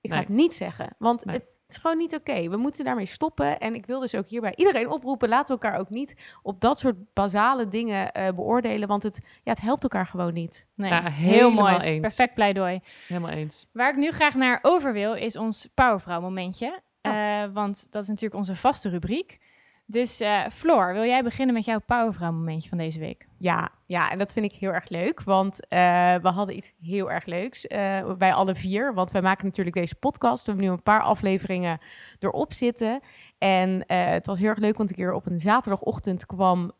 ik 0.00 0.12
ga 0.12 0.18
het 0.18 0.28
niet 0.28 0.54
zeggen. 0.54 0.94
Want 0.98 1.24
Nee. 1.24 1.34
het 1.34 1.44
is 1.68 1.76
gewoon 1.76 1.96
niet 1.96 2.14
oké. 2.14 2.48
We 2.48 2.56
moeten 2.56 2.84
daarmee 2.84 3.06
stoppen. 3.06 3.58
En 3.58 3.74
ik 3.74 3.86
wil 3.86 4.00
dus 4.00 4.14
ook 4.14 4.26
hierbij 4.28 4.52
iedereen 4.56 4.88
oproepen, 4.90 5.28
laten 5.28 5.56
we 5.56 5.62
elkaar 5.62 5.80
ook 5.80 5.90
niet 5.90 6.38
op 6.42 6.60
dat 6.60 6.78
soort 6.78 6.96
basale 7.14 7.68
dingen 7.68 8.12
eh, 8.12 8.34
beoordelen. 8.34 8.88
Want 8.88 9.02
het, 9.02 9.20
ja, 9.42 9.52
het 9.52 9.60
helpt 9.60 9.82
elkaar 9.82 10.06
gewoon 10.06 10.32
niet. 10.32 10.66
Nee, 10.74 10.90
Ja, 10.90 11.10
heel 11.10 11.32
helemaal 11.32 11.70
mooi. 11.72 11.84
eens. 11.84 12.00
Perfect 12.00 12.34
pleidooi. 12.34 12.80
Helemaal 13.06 13.30
eens. 13.30 13.66
Waar 13.72 13.90
ik 13.90 13.96
nu 13.96 14.10
graag 14.10 14.34
naar 14.34 14.58
over 14.62 14.92
wil, 14.92 15.14
is 15.14 15.36
ons 15.36 15.68
Powervrouw 15.74 16.20
momentje. 16.20 16.80
Oh. 17.02 17.12
Eh, 17.42 17.50
want 17.52 17.86
dat 17.90 18.02
is 18.02 18.08
natuurlijk 18.08 18.34
onze 18.34 18.56
vaste 18.56 18.88
rubriek. 18.88 19.38
Dus 19.88 20.20
eh, 20.20 20.40
Floor, 20.52 20.92
wil 20.92 21.04
jij 21.04 21.22
beginnen 21.22 21.54
met 21.54 21.64
jouw 21.64 21.80
Powervrouw 21.86 22.32
momentje 22.32 22.68
van 22.68 22.78
deze 22.78 22.98
week? 22.98 23.26
Ja, 23.38 23.68
ja, 23.86 24.10
en 24.10 24.18
dat 24.18 24.32
vind 24.32 24.46
ik 24.46 24.52
heel 24.52 24.72
erg 24.72 24.88
leuk, 24.88 25.22
want 25.22 25.68
eh, 25.68 25.78
we 26.14 26.28
hadden 26.28 26.56
iets 26.56 26.74
heel 26.82 27.10
erg 27.10 27.24
leuks 27.24 27.64
uh, 27.64 28.12
bij 28.14 28.32
alle 28.32 28.54
vier. 28.54 28.94
Want 28.94 29.12
wij 29.12 29.22
maken 29.22 29.44
natuurlijk 29.44 29.76
deze 29.76 29.94
podcast. 29.94 30.44
We 30.44 30.50
hebben 30.50 30.68
nu 30.68 30.74
een 30.76 30.82
paar 30.82 31.02
afleveringen 31.02 31.78
erop 32.18 32.52
zitten. 32.52 33.00
En 33.38 33.70
uh, 33.70 33.84
het 33.86 34.26
was 34.26 34.38
heel 34.38 34.48
erg 34.48 34.58
leuk, 34.58 34.76
want 34.76 34.90
een 34.90 34.96
keer 34.96 35.12
op 35.12 35.26
een 35.26 35.40
zaterdagochtend 35.40 36.26
kwam 36.26 36.72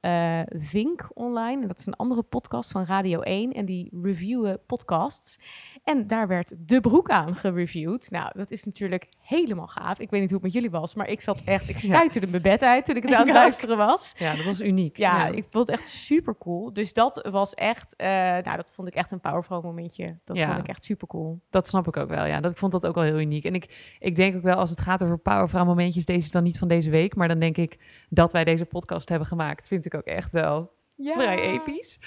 Vink 0.49 1.09
online. 1.15 1.63
En 1.63 1.69
dat 1.69 1.79
is 1.79 1.87
een 1.87 1.97
andere 1.97 2.23
podcast 2.23 2.71
van 2.71 2.85
Radio 2.85 3.21
1. 3.21 3.53
En 3.53 3.65
die 3.65 3.99
reviewen 4.03 4.61
podcasts. 4.67 5.39
En 5.85 6.07
daar 6.07 6.29
werd 6.29 6.55
De 6.59 6.81
Broek 6.81 7.11
aan 7.11 7.35
gereviewd. 7.35 8.11
Nou, 8.11 8.31
dat 8.35 8.51
is 8.51 8.65
natuurlijk 8.65 9.09
helemaal 9.27 9.67
gaaf. 9.67 9.99
Ik 9.99 10.11
weet 10.11 10.21
niet 10.21 10.31
hoe 10.31 10.39
het 10.39 10.53
met 10.53 10.53
jullie 10.53 10.71
was, 10.71 10.95
maar 10.95 11.09
ik 11.09 11.21
zat 11.21 11.41
echt... 11.45 11.69
Ik 11.69 11.79
stuiterde 11.93 12.27
mijn 12.27 12.43
bed 12.43 12.63
uit 12.63 12.85
toen 12.85 12.97
ik 12.97 13.03
het 13.03 13.15
aan 13.15 13.27
het 13.27 13.37
luisteren 13.45 13.77
was. 13.77 14.15
Ja, 14.19 14.37
dat 14.37 14.45
was 14.45 14.61
uniek. 14.61 14.97
Ja, 14.97 15.27
ja. 15.27 15.35
ik 15.35 15.45
vond 15.51 15.69
het 15.69 15.79
echt 15.79 15.89
super 15.89 16.39
cool. 16.39 16.73
Dus 16.73 16.93
dat 16.93 17.29
was 17.31 17.55
echt, 17.55 17.95
uh, 17.97 18.07
nou, 18.09 18.57
dat 18.57 18.71
vond 18.75 18.89
ik 18.89 18.95
echt 18.95 19.13
een 19.13 19.21
powerful 19.21 19.61
momentje. 19.61 20.19
Dat 20.25 20.37
ja. 20.37 20.47
vond 20.47 20.59
ik 20.59 20.69
echt 20.69 20.85
super 20.85 21.07
cool. 21.07 21.41
Dat 21.51 21.67
snap 21.67 21.87
ik 21.87 21.97
ook 21.97 22.09
wel, 22.09 22.25
ja. 22.25 22.41
Dat, 22.41 22.51
ik 22.51 22.57
vond 22.57 22.73
dat 22.73 22.87
ook 22.87 22.95
wel 22.95 23.05
heel 23.05 23.21
uniek. 23.21 23.45
En 23.45 23.55
ik, 23.55 23.97
ik 23.99 24.17
denk 24.17 24.37
ook 24.37 24.43
wel, 24.43 24.57
als 24.57 24.71
het 24.71 24.81
gaat 24.81 25.05
over 25.05 25.19
powervrouw 25.19 25.65
momentjes, 25.65 26.05
deze 26.05 26.19
is 26.19 26.31
dan 26.31 26.43
niet 26.43 26.59
van 26.59 26.69
deze 26.69 26.91
week, 26.91 27.15
maar 27.15 27.29
dan 27.29 27.39
denk 27.39 27.57
ik 27.57 27.79
dat 28.09 28.33
wij 28.33 28.45
deze 28.45 28.65
podcast 28.65 29.09
hebben 29.09 29.29
gemaakt, 29.29 29.67
vind 29.67 29.87
ik 29.87 29.95
ook 29.95 30.07
echt 30.07 30.33
wel 30.33 30.73
ja. 30.97 31.13
vrij 31.13 31.41
episch. 31.41 31.99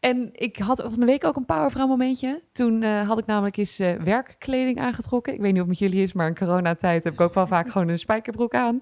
En 0.00 0.30
ik 0.32 0.56
had 0.56 0.82
van 0.82 1.00
de 1.00 1.06
week 1.06 1.24
ook 1.24 1.36
een 1.36 1.44
powervrouw 1.44 1.86
momentje. 1.86 2.42
Toen 2.52 2.82
uh, 2.82 3.08
had 3.08 3.18
ik 3.18 3.26
namelijk 3.26 3.56
eens 3.56 3.80
uh, 3.80 3.92
werkkleding 3.92 4.80
aangetrokken. 4.80 5.34
Ik 5.34 5.40
weet 5.40 5.52
niet 5.52 5.62
of 5.62 5.68
het 5.68 5.80
met 5.80 5.90
jullie 5.90 6.02
is, 6.02 6.12
maar 6.12 6.26
in 6.26 6.36
coronatijd 6.36 7.04
heb 7.04 7.12
ik 7.12 7.20
ook 7.20 7.34
wel 7.34 7.46
vaak 7.46 7.70
gewoon 7.72 7.88
een 7.88 7.98
spijkerbroek 7.98 8.54
aan. 8.54 8.78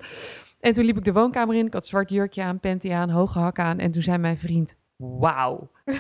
En 0.60 0.72
toen 0.72 0.84
liep 0.84 0.96
ik 0.96 1.04
de 1.04 1.12
woonkamer 1.12 1.54
in. 1.54 1.66
Ik 1.66 1.72
had 1.72 1.86
zwart 1.86 2.10
jurkje 2.10 2.42
aan, 2.42 2.60
panty 2.60 2.92
aan, 2.92 3.10
hoge 3.10 3.38
hak 3.38 3.58
aan. 3.58 3.78
En 3.78 3.90
toen 3.90 4.02
zei 4.02 4.18
mijn 4.18 4.38
vriend, 4.38 4.74
wauw. 4.98 5.68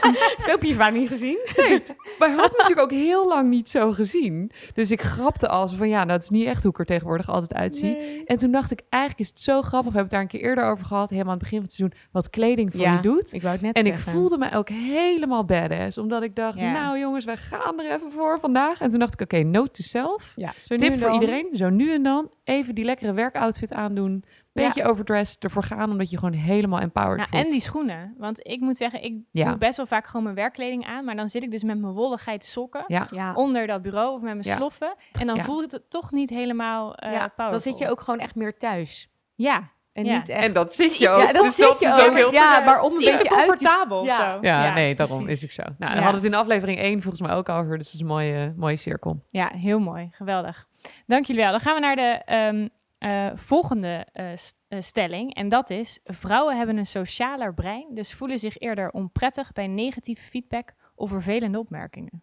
zo 0.44 0.50
heb 0.50 0.62
je 0.62 0.74
vaak 0.74 0.92
niet 0.92 1.08
gezien. 1.08 1.38
Nee, 1.56 1.82
maar 2.18 2.30
ik 2.30 2.36
had 2.36 2.50
natuurlijk 2.52 2.80
ook 2.80 2.90
heel 2.90 3.28
lang 3.28 3.48
niet 3.48 3.70
zo 3.70 3.92
gezien. 3.92 4.50
Dus 4.74 4.90
ik 4.90 5.02
grapte 5.02 5.48
als 5.48 5.74
van 5.74 5.88
ja, 5.88 5.96
nou, 5.96 6.08
dat 6.08 6.22
is 6.22 6.30
niet 6.30 6.46
echt 6.46 6.62
hoe 6.62 6.72
ik 6.72 6.78
er 6.78 6.84
tegenwoordig 6.84 7.28
altijd 7.28 7.54
uitzie. 7.54 7.96
Nee. 7.96 8.24
En 8.24 8.36
toen 8.36 8.50
dacht 8.50 8.70
ik, 8.70 8.80
eigenlijk 8.88 9.22
is 9.22 9.28
het 9.28 9.40
zo 9.40 9.62
grappig. 9.62 9.92
We 9.92 9.98
hebben 9.98 10.00
het 10.02 10.10
daar 10.10 10.20
een 10.20 10.26
keer 10.26 10.40
eerder 10.40 10.64
over 10.64 10.84
gehad, 10.84 11.10
helemaal 11.10 11.32
aan 11.32 11.38
het 11.38 11.42
begin 11.42 11.58
van 11.58 11.66
het 11.66 11.76
seizoen, 11.76 11.98
wat 12.12 12.30
kleding 12.30 12.70
voor 12.72 12.80
Ja, 12.80 12.94
je 12.94 13.00
doet. 13.00 13.32
Ik 13.32 13.42
wou 13.42 13.52
het 13.54 13.62
net 13.62 13.76
En 13.76 13.86
ik 13.86 13.98
voelde 13.98 14.38
me 14.38 14.52
ook 14.52 14.68
helemaal 14.68 15.44
badass, 15.44 15.98
omdat 15.98 16.22
ik 16.22 16.36
dacht, 16.36 16.58
Ja. 16.58 16.72
nou 16.72 16.98
jongens, 16.98 17.24
wij 17.24 17.36
gaan 17.36 17.80
er 17.80 17.92
even 17.92 18.10
voor 18.10 18.38
vandaag. 18.40 18.80
En 18.80 18.90
toen 18.90 18.98
dacht 18.98 19.12
ik, 19.12 19.20
oké, 19.20 19.42
note 19.42 19.70
to 19.70 19.82
self. 19.82 20.32
Ja, 20.36 20.52
zo 20.56 20.74
nu 20.76 20.88
Tip 20.88 20.98
voor 20.98 21.12
iedereen, 21.12 21.48
zo 21.52 21.68
nu 21.68 21.92
en 21.92 22.02
dan 22.02 22.30
even 22.44 22.74
die 22.74 22.84
lekkere 22.84 23.12
werkoutfit 23.12 23.72
aandoen. 23.72 24.24
Beetje 24.66 24.84
overdressed, 24.84 25.44
ervoor 25.44 25.62
gaan, 25.62 25.90
omdat 25.90 26.10
je 26.10 26.18
gewoon 26.18 26.34
helemaal 26.34 26.80
empowered 26.80 27.16
Nou, 27.16 27.28
voelt. 27.28 27.44
en 27.44 27.50
die 27.50 27.60
schoenen. 27.60 28.14
Want 28.18 28.46
ik 28.46 28.60
moet 28.60 28.76
zeggen, 28.76 29.02
ik 29.04 29.14
Ja. 29.30 29.44
doe 29.48 29.58
best 29.58 29.76
wel 29.76 29.86
vaak 29.86 30.06
gewoon 30.06 30.22
mijn 30.22 30.34
werkkleding 30.34 30.86
aan. 30.86 31.04
Maar 31.04 31.16
dan 31.16 31.28
zit 31.28 31.42
ik 31.42 31.50
dus 31.50 31.62
met 31.62 31.78
mijn 31.78 31.92
wollen 31.92 32.18
geiten 32.18 32.48
sokken 32.48 32.84
Ja, 32.86 33.06
Ja, 33.10 33.32
onder 33.34 33.66
dat 33.66 33.82
bureau 33.82 34.08
of 34.14 34.20
met 34.20 34.34
mijn 34.34 34.46
Ja. 34.46 34.56
sloffen. 34.56 34.94
En 35.20 35.26
dan 35.26 35.36
Ja. 35.36 35.42
voelt 35.42 35.72
het 35.72 35.90
toch 35.90 36.12
niet 36.12 36.30
helemaal 36.30 36.94
eh 36.94 37.12
ja, 37.12 37.18
powerful. 37.18 37.50
dan 37.50 37.60
zit 37.60 37.78
je 37.78 37.90
ook 37.90 38.00
gewoon 38.00 38.20
echt 38.20 38.34
meer 38.34 38.56
thuis. 38.56 39.08
Ja, 39.34 39.70
En 39.92 40.04
Ja. 40.04 40.16
niet 40.16 40.28
echt... 40.28 40.44
en 40.44 40.52
dat 40.52 40.74
zit 40.74 40.96
je 40.98 41.04
Ja, 41.04 41.14
ook. 41.14 41.32
dat 41.32 41.42
dus 41.42 41.54
zit 41.54 41.64
dat 41.64 41.80
je 41.80 41.86
is 41.86 41.98
ook. 42.00 42.06
ook 42.08 42.14
heel 42.14 42.32
Ja, 42.32 42.60
maar 42.64 42.80
om 42.82 42.92
een 42.92 42.98
beetje 42.98 43.30
uit 43.36 43.46
comfortabel 43.46 44.00
of 44.00 44.06
Ja. 44.06 44.16
zo. 44.16 44.38
Ja, 44.40 44.64
Ja, 44.64 44.74
nee, 44.74 44.94
daarom 44.94 45.24
precies. 45.24 45.42
is 45.42 45.48
ik 45.48 45.54
zo. 45.54 45.62
Nou, 45.62 45.92
Ja. 45.92 45.96
we 45.98 46.02
hadden 46.02 46.22
het 46.22 46.32
in 46.32 46.38
aflevering 46.38 46.78
1 46.80 47.02
volgens 47.02 47.22
mij 47.22 47.32
ook 47.36 47.48
over, 47.48 47.76
dus 47.78 47.86
het 47.86 47.94
is 47.94 48.00
een 48.00 48.06
mooie, 48.06 48.54
mooie 48.56 48.76
cirkel. 48.76 49.22
Ja, 49.28 49.50
heel 49.56 49.78
mooi. 49.80 50.08
Geweldig. 50.12 50.66
Dank 51.06 51.24
jullie 51.26 51.42
wel. 51.42 51.50
Dan 51.50 51.60
gaan 51.60 51.74
we 51.74 51.80
naar 51.80 51.96
de 51.96 52.22
ehm, 52.24 52.68
eh, 53.00 53.30
volgende 53.34 54.06
eh, 54.12 54.30
st- 54.34 54.58
eh, 54.68 54.80
stelling. 54.80 55.34
En 55.34 55.48
dat 55.48 55.70
is, 55.70 56.00
vrouwen 56.04 56.56
hebben 56.56 56.76
een 56.76 56.86
socialer 56.86 57.54
brein, 57.54 57.94
dus 57.94 58.14
voelen 58.14 58.38
zich 58.38 58.58
eerder 58.58 58.90
onprettig 58.90 59.52
bij 59.52 59.66
negatieve 59.66 60.22
feedback 60.22 60.72
of 60.94 61.08
vervelende 61.10 61.58
opmerkingen. 61.58 62.22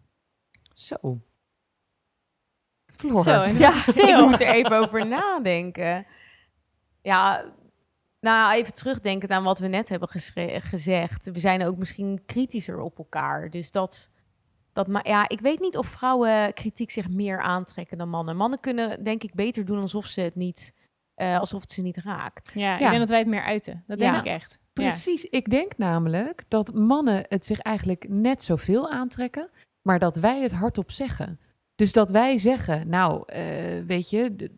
Zo. 0.74 1.20
Floor. 2.96 3.22
Zo, 3.22 3.42
en 3.42 3.54
Ja, 3.58 3.68
dat 3.68 3.76
is 3.76 3.96
ik 4.10 4.20
moet 4.20 4.40
er 4.40 4.48
even 4.48 4.76
over 4.76 5.06
nadenken. 5.06 6.06
Ja, 7.02 7.44
nou 8.20 8.54
even 8.54 8.72
terugdenkend 8.74 9.30
aan 9.30 9.44
wat 9.44 9.58
we 9.58 9.66
net 9.66 9.88
hebben 9.88 10.08
gezegd. 10.62 11.30
We 11.30 11.38
zijn 11.38 11.64
ook 11.64 11.76
misschien 11.76 12.22
kritischer 12.26 12.80
op 12.80 12.98
elkaar. 12.98 13.50
Dus 13.50 13.70
dat, 13.70 14.10
dat 14.72 14.86
ma- 14.86 15.00
ja, 15.04 15.28
ik 15.28 15.40
weet 15.40 15.60
niet 15.60 15.76
of 15.76 15.86
vrouwen 15.86 16.52
kritiek 16.54 16.90
zich 16.90 17.08
meer 17.08 17.40
aantrekken 17.40 17.98
dan 17.98 18.08
mannen. 18.08 18.36
Mannen 18.36 18.60
kunnen 18.60 19.04
denk 19.04 19.22
ik 19.22 19.34
beter 19.34 19.64
doen 19.64 19.80
alsof 19.80 20.06
ze 20.06 20.20
het 20.20 20.34
niet, 20.34 20.74
eh, 21.18 21.38
alsof 21.38 21.60
het 21.60 21.72
ze 21.72 21.82
niet 21.82 21.96
raakt. 21.96 22.50
Ja, 22.54 22.74
ik 22.74 22.80
Ja. 22.80 22.86
denk 22.88 23.00
dat 23.00 23.08
wij 23.08 23.18
het 23.18 23.26
meer 23.28 23.42
uiten. 23.44 23.84
Dat 23.86 24.00
Ja. 24.00 24.10
denk 24.12 24.24
ik 24.24 24.32
echt. 24.32 24.58
Ja. 24.72 24.88
Precies. 24.88 25.24
Ik 25.24 25.50
denk 25.50 25.76
namelijk 25.76 26.44
dat 26.48 26.74
mannen 26.74 27.24
het 27.28 27.46
zich 27.46 27.58
eigenlijk 27.60 28.06
net 28.08 28.42
zoveel 28.42 28.90
aantrekken, 28.90 29.50
maar 29.82 29.98
dat 29.98 30.16
wij 30.16 30.40
het 30.42 30.52
hardop 30.52 30.90
zeggen. 30.90 31.40
Dus 31.76 31.92
dat 31.92 32.10
wij 32.10 32.38
zeggen, 32.38 32.88
nou, 32.88 33.22
eh, 33.26 33.84
weet 33.86 34.10
je, 34.10 34.50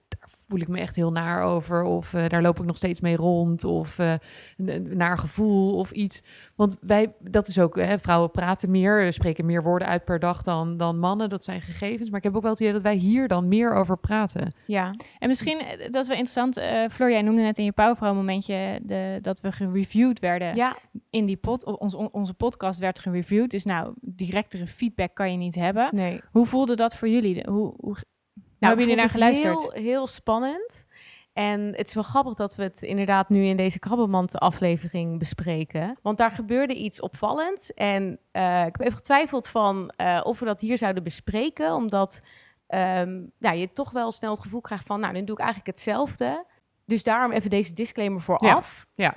voel 0.51 0.61
ik 0.61 0.69
me 0.69 0.79
echt 0.79 0.97
heel 0.97 1.13
naar 1.13 1.43
over. 1.43 1.83
Of 1.83 2.15
eh, 2.15 2.29
daar 2.29 2.43
loop 2.43 2.59
ik 2.59 2.65
nog 2.67 2.77
steeds 2.77 3.01
mee 3.01 3.17
rond. 3.17 3.65
Of 3.65 3.99
eh, 3.99 4.15
naar 4.81 5.19
gevoel 5.19 5.77
of 5.77 5.91
iets. 5.91 6.23
Want 6.55 6.77
wij, 6.81 7.13
dat 7.21 7.49
is 7.49 7.59
ook, 7.59 7.77
hè, 7.77 7.99
vrouwen 7.99 8.31
praten 8.31 8.71
meer, 8.71 9.05
eh, 9.05 9.11
spreken 9.11 9.47
meer 9.47 9.63
woorden 9.63 9.89
uit 9.89 10.05
per 10.05 10.19
dag 10.19 10.43
dan, 10.43 10.77
dan 10.77 10.99
mannen. 10.99 11.29
Dat 11.29 11.45
zijn 11.45 11.61
gegevens. 11.63 12.09
Maar 12.11 12.19
ik 12.19 12.25
heb 12.25 12.37
ook 12.37 12.43
wel 12.43 12.51
het 12.51 12.61
idee 12.61 12.73
dat 12.73 12.83
wij 12.83 12.95
hier 12.95 13.29
dan 13.29 13.49
meer 13.49 13.75
over 13.75 13.99
praten. 13.99 14.53
Ja, 14.67 14.95
En 15.19 15.29
misschien, 15.29 15.59
dat 15.91 16.03
is 16.03 16.09
wel 16.09 16.17
interessant, 16.17 16.57
eh 16.57 16.89
Floor, 16.91 17.11
jij 17.11 17.23
noemde 17.23 17.43
net 17.43 17.59
in 17.59 17.65
je 17.65 17.73
Powervrouw 17.73 18.15
momentje 18.15 18.81
de, 18.83 19.19
dat 19.21 19.41
we 19.41 19.53
gereviewd 19.53 20.19
werden 20.21 20.55
ja, 20.57 20.77
in 21.11 21.27
die 21.27 21.37
pod, 21.37 21.67
o- 21.67 21.73
onze, 21.73 22.11
onze 22.13 22.35
podcast 22.35 22.79
werd 22.81 22.99
gereviewd. 22.99 23.51
Dus 23.51 23.65
nou, 23.65 23.93
directere 24.01 24.67
feedback 24.67 25.15
kan 25.15 25.31
je 25.33 25.39
niet 25.39 25.55
hebben. 25.55 25.89
nee. 25.93 26.21
Hoe 26.31 26.47
voelde 26.47 26.77
dat 26.77 26.97
voor 26.97 27.09
jullie? 27.09 27.45
Hoe, 27.49 27.75
hoe, 27.81 27.97
Nou, 28.61 28.77
hebben 28.77 28.85
jullie 28.85 29.01
naar 29.01 29.11
geluisterd? 29.11 29.73
Heel, 29.73 29.83
heel 29.83 30.07
spannend. 30.07 30.87
En 31.33 31.61
het 31.61 31.87
is 31.87 31.95
wel 31.95 32.03
grappig 32.03 32.35
dat 32.35 32.55
we 32.55 32.63
het 32.63 32.83
inderdaad 32.83 33.29
nu 33.29 33.45
in 33.45 33.57
deze 33.57 33.79
Krabbelmand-aflevering 33.79 35.19
bespreken. 35.19 35.99
Want 36.03 36.19
daar 36.19 36.31
gebeurde 36.31 36.75
iets 36.75 37.01
opvallends. 37.01 37.75
En 37.75 38.19
eh, 38.31 38.61
ik 38.67 38.77
heb 38.77 38.81
even 38.81 38.97
getwijfeld 38.97 39.49
van 39.49 39.93
eh, 39.97 40.21
of 40.25 40.39
we 40.39 40.45
dat 40.45 40.61
hier 40.61 40.79
zouden 40.79 41.03
bespreken. 41.03 41.75
Omdat 41.75 42.23
ehm, 42.67 43.23
ja, 43.39 43.53
je 43.53 43.73
toch 43.73 43.91
wel 43.91 44.13
snel 44.13 44.31
het 44.31 44.41
gevoel 44.41 44.61
krijgt 44.61 44.87
van... 44.87 45.01
nou, 45.01 45.13
dan 45.15 45.25
doe 45.25 45.35
ik 45.35 45.41
eigenlijk 45.41 45.77
hetzelfde. 45.77 46.45
Dus 46.85 47.03
daarom 47.03 47.33
even 47.33 47.51
deze 47.51 47.73
disclaimer 47.73 48.21
vooraf. 48.21 48.87
Ja. 48.95 49.15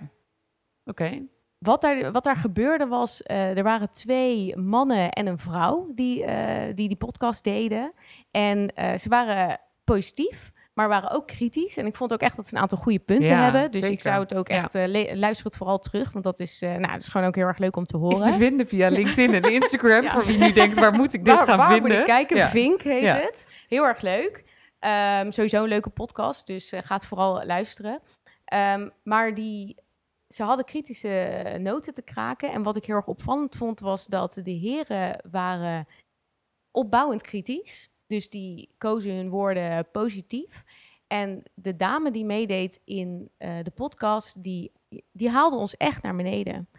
Oké. 0.85 1.21
Wat 1.63 1.81
daar, 1.81 2.11
wat 2.11 2.23
daar 2.23 2.35
gebeurde 2.35 2.87
was, 2.87 3.23
eh, 3.23 3.57
er 3.57 3.63
waren 3.63 3.91
twee 3.91 4.57
mannen 4.57 5.09
en 5.11 5.27
een 5.27 5.37
vrouw 5.39 5.91
die 5.95 6.23
eh, 6.25 6.75
die, 6.75 6.87
die 6.87 6.97
podcast 6.97 7.43
deden. 7.43 7.91
En 8.31 8.75
eh, 8.75 8.97
ze 8.97 9.09
waren 9.09 9.59
positief, 9.83 10.51
maar 10.73 10.87
waren 10.87 11.09
ook 11.11 11.27
kritisch. 11.27 11.77
En 11.77 11.85
ik 11.85 11.95
vond 11.95 12.13
ook 12.13 12.21
echt 12.21 12.35
dat 12.35 12.47
ze 12.47 12.55
een 12.55 12.61
aantal 12.61 12.77
goede 12.77 12.99
punten 12.99 13.27
Ja, 13.27 13.43
hebben. 13.43 13.61
Dus 13.63 13.71
zeker. 13.73 13.89
ik 13.89 14.01
zou 14.01 14.19
het 14.19 14.35
ook 14.35 14.47
Ja. 14.49 14.55
echt, 14.55 14.73
le- 14.73 15.15
luister 15.15 15.45
het 15.45 15.57
vooral 15.57 15.79
terug. 15.79 16.11
Want 16.11 16.23
dat 16.23 16.39
is, 16.39 16.59
nou, 16.59 16.81
dat 16.87 16.99
is 16.99 17.07
gewoon 17.07 17.27
ook 17.27 17.35
heel 17.35 17.47
erg 17.47 17.57
leuk 17.57 17.75
om 17.75 17.85
te 17.85 17.95
Is 17.95 18.01
horen. 18.01 18.31
te 18.31 18.37
vinden 18.37 18.67
via 18.67 18.89
LinkedIn 18.89 19.33
en 19.33 19.51
Instagram. 19.53 20.03
Ja. 20.03 20.11
Voor 20.11 20.25
wie 20.25 20.37
nu 20.37 20.51
denkt, 20.51 20.79
waar 20.79 20.93
moet 20.93 21.13
ik 21.13 21.25
dit 21.25 21.33
waar, 21.35 21.45
gaan 21.45 21.57
waar 21.57 21.71
vinden? 21.71 21.91
moet 21.91 21.99
ik 21.99 22.05
kijken? 22.05 22.47
Vink 22.49 22.81
heet 22.81 23.03
het. 23.11 23.47
Heel 23.67 23.83
erg 23.85 24.01
leuk. 24.01 24.43
Ehm, 24.79 25.31
sowieso 25.31 25.63
een 25.63 25.69
leuke 25.69 25.89
podcast, 25.89 26.47
dus 26.47 26.71
eh, 26.71 26.79
ga 26.83 26.95
het 26.95 27.05
vooral 27.05 27.43
luisteren. 27.45 27.99
Ehm, 28.45 28.89
maar 29.03 29.33
die, 29.33 29.75
ze 30.33 30.43
hadden 30.43 30.65
kritische 30.65 31.57
noten 31.59 31.93
te 31.93 32.01
kraken. 32.01 32.51
En 32.51 32.63
wat 32.63 32.75
ik 32.75 32.85
heel 32.85 32.95
erg 32.95 33.07
opvallend 33.07 33.55
vond, 33.55 33.79
was 33.79 34.07
dat 34.07 34.39
de 34.43 34.51
heren 34.51 35.19
waren 35.31 35.87
opbouwend 36.71 37.21
kritisch. 37.21 37.89
Dus 38.07 38.29
die 38.29 38.69
kozen 38.77 39.15
hun 39.15 39.29
woorden 39.29 39.91
positief. 39.91 40.63
En 41.07 41.43
de 41.53 41.75
dame 41.75 42.11
die 42.11 42.25
meedeed 42.25 42.81
in 42.85 43.29
eh, 43.37 43.57
de 43.63 43.71
podcast, 43.71 44.43
die, 44.43 44.71
die 45.11 45.29
haalde 45.29 45.55
ons 45.55 45.77
echt 45.77 46.03
naar 46.03 46.15
beneden. 46.15 46.69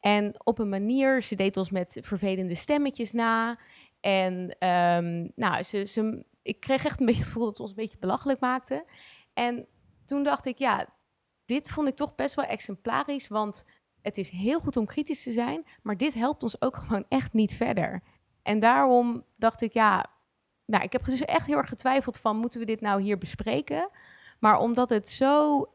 En 0.00 0.34
op 0.44 0.58
een 0.58 0.68
manier, 0.68 1.22
ze 1.22 1.34
deed 1.34 1.56
ons 1.56 1.70
met 1.70 1.98
vervelende 2.02 2.54
stemmetjes 2.54 3.12
na. 3.12 3.58
En 4.00 4.56
ehm, 4.58 5.28
nou, 5.34 5.62
ze, 5.62 5.84
ze, 5.84 6.24
ik 6.42 6.60
kreeg 6.60 6.84
echt 6.84 7.00
een 7.00 7.06
beetje 7.06 7.20
het 7.20 7.30
gevoel 7.30 7.46
dat 7.46 7.56
ze 7.56 7.62
ons 7.62 7.70
een 7.70 7.76
beetje 7.76 7.98
belachelijk 7.98 8.40
maakte. 8.40 8.84
En 9.32 9.66
toen 10.04 10.22
dacht 10.22 10.46
ik, 10.46 10.58
ja, 10.58 10.86
dit 11.44 11.68
vond 11.68 11.88
ik 11.88 11.96
toch 11.96 12.14
best 12.14 12.34
wel 12.34 12.44
exemplarisch. 12.44 13.28
Want 13.28 13.64
het 14.02 14.18
is 14.18 14.30
heel 14.30 14.60
goed 14.60 14.76
om 14.76 14.86
kritisch 14.86 15.22
te 15.22 15.32
zijn, 15.32 15.64
maar 15.82 15.96
dit 15.96 16.14
helpt 16.14 16.42
ons 16.42 16.60
ook 16.60 16.76
gewoon 16.76 17.04
echt 17.08 17.32
niet 17.32 17.54
verder. 17.54 18.02
En 18.42 18.58
daarom 18.58 19.24
dacht 19.36 19.60
ik, 19.60 19.72
ja, 19.72 20.06
nou, 20.64 20.84
ik 20.84 20.92
heb 20.92 21.04
dus 21.04 21.20
echt 21.20 21.46
heel 21.46 21.56
erg 21.56 21.68
getwijfeld 21.68 22.18
van, 22.18 22.36
moeten 22.36 22.60
we 22.60 22.66
dit 22.66 22.80
nou 22.80 23.02
hier 23.02 23.18
bespreken? 23.18 23.90
Maar 24.38 24.58
omdat 24.58 24.88
het 24.88 25.08
zo, 25.08 25.66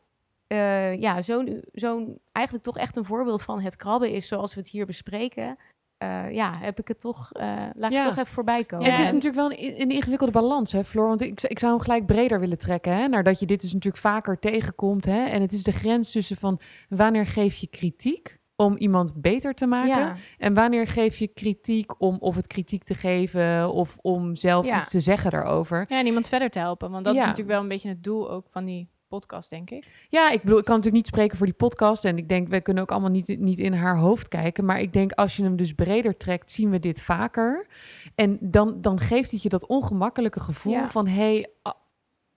eh, 0.47 0.99
ja, 0.99 1.21
zo'n, 1.21 1.63
zo'n, 1.71 2.19
eigenlijk 2.32 2.65
toch 2.65 2.77
echt 2.77 2.97
een 2.97 3.06
voorbeeld 3.06 3.41
van 3.41 3.62
het 3.62 3.75
krabben 3.75 4.12
is 4.12 4.27
zoals 4.27 4.53
we 4.53 4.60
het 4.60 4.69
hier 4.69 4.86
bespreken, 4.86 5.58
eh, 5.97 6.33
ja, 6.33 6.57
heb 6.57 6.79
ik 6.79 6.88
het 6.88 6.99
toch, 6.99 7.29
eh, 7.31 7.45
laat 7.75 7.91
ik 7.91 7.97
Ja. 7.97 7.97
het 7.97 8.07
toch 8.07 8.17
even 8.17 8.33
voorbij 8.33 8.63
komen. 8.63 8.86
Ja, 8.86 8.91
Het 8.91 8.99
is 9.05 9.12
natuurlijk 9.12 9.36
wel 9.36 9.51
een, 9.51 9.81
een 9.81 9.89
ingewikkelde 9.89 10.33
balans, 10.33 10.71
hè, 10.71 10.83
Floor? 10.83 11.07
Want 11.07 11.21
ik, 11.21 11.41
ik 11.41 11.60
zou 11.60 11.71
hem 11.73 11.81
gelijk 11.81 12.05
breder 12.05 12.39
willen 12.39 12.57
trekken, 12.57 12.95
hè? 12.97 13.07
Naar 13.07 13.23
dat 13.23 13.39
je 13.39 13.45
dit 13.45 13.62
dus 13.62 13.73
natuurlijk 13.73 14.03
vaker 14.03 14.39
tegenkomt, 14.39 15.05
hè? 15.05 15.23
En 15.25 15.41
het 15.41 15.51
is 15.53 15.63
de 15.63 15.71
grens 15.71 16.12
tussen 16.12 16.38
van 16.38 16.60
wanneer 16.89 17.25
geef 17.27 17.55
je 17.55 17.67
kritiek 17.67 18.38
om 18.55 18.77
iemand 18.77 19.21
beter 19.21 19.53
te 19.53 19.65
maken? 19.65 19.88
Ja. 19.89 20.15
En 20.38 20.53
wanneer 20.53 20.88
geef 20.88 21.17
je 21.17 21.27
kritiek 21.27 22.01
om 22.01 22.17
of 22.19 22.36
het 22.36 22.47
kritiek 22.47 22.83
te 22.83 22.95
geven 22.95 23.71
of 23.73 23.97
om 24.01 24.36
zelf 24.36 24.65
Ja. 24.65 24.79
iets 24.79 24.89
te 24.89 24.99
zeggen 24.99 25.31
daarover? 25.31 25.86
Ja, 25.89 25.99
en 25.99 26.05
iemand 26.05 26.29
verder 26.29 26.49
te 26.49 26.60
helpen. 26.60 26.91
Want 26.91 27.05
dat 27.05 27.13
is 27.13 27.19
natuurlijk 27.19 27.49
wel 27.49 27.62
een 27.62 27.67
beetje 27.67 27.89
het 27.89 28.03
doel 28.03 28.31
ook 28.31 28.47
van 28.51 28.65
die 28.65 28.89
podcast, 29.07 29.49
denk 29.49 29.69
ik. 29.69 30.05
Ja, 30.09 30.31
ik 30.31 30.41
bedoel, 30.41 30.57
ik 30.57 30.65
kan 30.65 30.75
natuurlijk 30.75 31.03
niet 31.03 31.13
spreken 31.13 31.37
voor 31.37 31.45
die 31.45 31.55
podcast. 31.55 32.05
En 32.05 32.17
ik 32.17 32.29
denk, 32.29 32.47
we 32.47 32.61
kunnen 32.61 32.83
ook 32.83 32.91
allemaal 32.91 33.09
niet, 33.09 33.35
niet 33.39 33.59
in 33.59 33.73
haar 33.73 33.97
hoofd 33.97 34.27
kijken. 34.27 34.65
Maar 34.65 34.79
ik 34.79 34.93
denk, 34.93 35.11
als 35.11 35.35
je 35.35 35.43
hem 35.43 35.55
dus 35.55 35.73
breder 35.73 36.17
trekt, 36.17 36.51
zien 36.51 36.69
we 36.69 36.79
dit 36.79 37.01
vaker. 37.01 37.67
En 38.15 38.37
dan, 38.41 38.81
dan 38.81 38.99
geeft 38.99 39.31
het 39.31 39.41
je 39.41 39.49
dat 39.49 39.65
ongemakkelijke 39.67 40.39
gevoel 40.39 40.73
Ja. 40.73 40.89
van... 40.89 41.07
hey, 41.07 41.47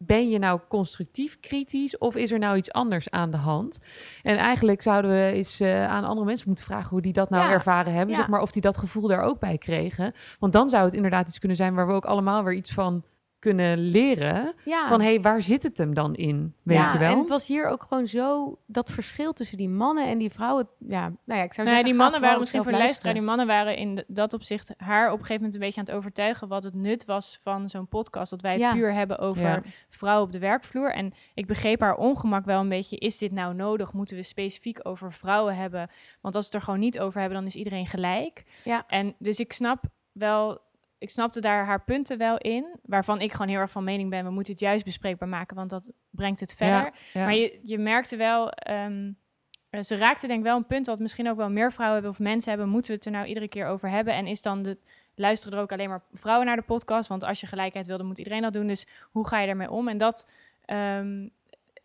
ben 0.05 0.29
je 0.29 0.39
nou 0.39 0.61
constructief 0.69 1.41
kritisch 1.41 1.99
of 1.99 2.15
is 2.17 2.31
er 2.33 2.39
nou 2.39 2.57
iets 2.57 2.73
anders 2.73 3.11
aan 3.11 3.31
de 3.31 3.37
hand? 3.37 3.79
En 4.23 4.37
eigenlijk 4.37 4.83
zouden 4.83 5.11
we 5.11 5.31
eens 5.33 5.61
eh, 5.61 5.89
aan 5.89 6.05
andere 6.05 6.27
mensen 6.27 6.47
moeten 6.47 6.65
vragen... 6.65 6.89
hoe 6.91 7.01
die 7.01 7.13
dat 7.13 7.31
nou 7.31 7.45
Ja. 7.45 7.51
ervaren 7.51 7.93
hebben. 7.93 8.15
Ja. 8.15 8.21
Zeg 8.21 8.29
maar 8.31 8.41
of 8.41 8.53
die 8.53 8.63
dat 8.63 8.77
gevoel 8.77 9.09
daar 9.09 9.23
ook 9.23 9.39
bij 9.39 9.59
kregen. 9.59 10.13
Want 10.39 10.53
dan 10.53 10.69
zou 10.69 10.85
het 10.85 10.95
inderdaad 10.95 11.29
iets 11.29 11.39
kunnen 11.39 11.57
zijn... 11.57 11.75
waar 11.75 11.87
we 11.87 11.93
ook 11.93 12.05
allemaal 12.05 12.45
weer 12.45 12.55
iets 12.55 12.73
van 12.73 13.05
kunnen 13.41 13.79
leren. 13.79 14.55
Ja. 14.65 14.89
Van, 14.89 15.01
hé, 15.01 15.07
hey, 15.07 15.21
waar 15.21 15.43
zit 15.43 15.63
het 15.63 15.79
hem 15.79 15.95
dan 15.95 16.15
in? 16.15 16.55
Weet 16.63 16.77
ja, 16.77 16.93
je 16.93 16.99
wel? 16.99 17.13
En 17.13 17.19
het 17.19 17.29
was 17.29 17.47
hier 17.47 17.67
ook 17.67 17.83
gewoon 17.89 18.09
zo 18.09 18.59
dat 18.67 18.91
verschil 18.91 19.33
tussen 19.33 19.57
die 19.57 19.69
mannen 19.69 20.07
en 20.09 20.19
die 20.19 20.31
vrouwen. 20.31 20.69
Ja, 20.79 21.01
nou 21.01 21.39
ja, 21.39 21.43
ik 21.43 21.53
zou 21.53 21.67
zeggen. 21.67 21.85
die 21.85 21.95
mannen 21.95 22.21
waren 22.21 22.39
misschien 22.39 22.63
voor 22.63 22.73
de 22.73 22.79
luisteraar, 22.79 23.15
die 23.15 23.23
luisteren. 23.23 23.55
mannen 23.57 23.79
waren 23.87 23.99
in 24.07 24.15
dat 24.15 24.33
opzicht 24.33 24.75
haar 24.77 25.07
op 25.07 25.13
een 25.13 25.25
gegeven 25.25 25.35
moment 25.35 25.55
een 25.55 25.61
beetje 25.61 25.81
aan 25.81 25.87
het 25.87 25.95
overtuigen 25.95 26.49
wat 26.49 26.65
het 26.65 26.75
nut 26.75 27.05
was 27.05 27.39
van 27.43 27.69
zo'n 27.69 27.89
podcast. 27.89 28.31
Dat 28.31 28.41
wij 28.41 28.53
het 28.53 28.61
Ja. 28.61 28.73
puur 28.73 28.93
hebben 28.93 29.19
over 29.19 29.43
Ja. 29.43 29.63
vrouwen 29.89 30.25
op 30.27 30.33
de 30.33 30.39
werkvloer. 30.39 30.93
En 30.93 31.13
ik 31.35 31.47
begreep 31.47 31.81
haar 31.81 31.97
ongemak 31.97 32.45
wel 32.45 32.61
een 32.61 32.69
beetje. 32.69 32.97
Is 32.97 33.19
dit 33.19 33.33
nou 33.33 33.55
nodig? 33.55 33.93
Moeten 33.93 34.17
we 34.17 34.23
specifiek 34.23 34.79
over 34.83 35.13
vrouwen 35.13 35.57
hebben? 35.57 35.89
Want 36.21 36.35
als 36.35 36.45
we 36.45 36.51
het 36.51 36.61
er 36.61 36.65
gewoon 36.65 36.81
niet 36.81 37.01
over 37.01 37.21
hebben, 37.21 37.39
dan 37.39 37.47
is 37.47 37.57
iedereen 37.57 37.87
gelijk. 37.87 38.45
Ja. 38.65 38.85
En 38.87 39.15
dus 39.19 39.41
ik 39.41 39.53
snap 39.53 39.85
wel, 40.13 40.61
ik 41.01 41.11
snapte 41.11 41.41
daar 41.41 41.65
haar 41.65 41.85
punten 41.85 42.19
wel 42.19 42.39
in. 42.39 42.79
Waarvan 42.83 43.21
ik 43.21 43.33
gewoon 43.33 43.49
heel 43.49 43.59
erg 43.59 43.71
van 43.71 43.85
mening 43.85 44.11
ben, 44.11 44.25
we 44.25 44.31
moeten 44.31 44.53
het 44.53 44.63
juist 44.63 44.85
bespreekbaar 44.85 45.29
maken, 45.29 45.57
want 45.57 45.71
dat 45.71 45.91
brengt 46.11 46.41
het 46.41 46.55
verder. 46.55 46.85
Ja, 46.85 46.93
ja. 47.13 47.25
Maar 47.25 47.35
je, 47.35 47.59
je 47.63 47.79
merkte 47.79 48.17
wel, 48.17 48.51
ehm, 48.51 49.13
eh, 49.71 49.83
ze 49.83 49.97
raakte 49.97 50.27
denk 50.27 50.39
ik 50.39 50.45
wel 50.45 50.57
een 50.57 50.67
punt 50.67 50.87
wat 50.87 50.99
misschien 50.99 51.31
ook 51.31 51.37
wel 51.37 51.51
meer 51.51 51.73
vrouwen 51.73 52.03
hebben 52.03 52.19
of 52.21 52.27
mensen 52.27 52.51
hebben. 52.51 52.69
Moeten 52.69 52.91
we 52.91 52.97
het 52.97 53.07
er 53.07 53.13
nou 53.13 53.27
iedere 53.27 53.49
keer 53.49 53.67
over 53.67 53.89
hebben? 53.89 54.15
En 54.15 54.27
is 54.27 54.43
dan 54.43 54.63
de, 54.63 54.79
luisteren 55.15 55.57
er 55.57 55.63
ook 55.63 55.73
alleen 55.73 55.89
maar 55.89 56.03
vrouwen 56.13 56.47
naar 56.47 56.57
de 56.57 56.63
podcast? 56.63 57.09
Want 57.09 57.25
als 57.25 57.41
je 57.41 57.47
gelijkheid 57.47 57.87
wil, 57.87 57.97
dan 57.97 58.07
moet 58.07 58.19
iedereen 58.19 58.43
dat 58.43 58.53
doen. 58.53 58.67
Dus 58.67 58.87
hoe 59.11 59.27
ga 59.27 59.41
je 59.41 59.47
daarmee 59.47 59.71
om? 59.71 59.89
En 59.89 59.99
dat... 59.99 60.31
ehm, 60.65 61.29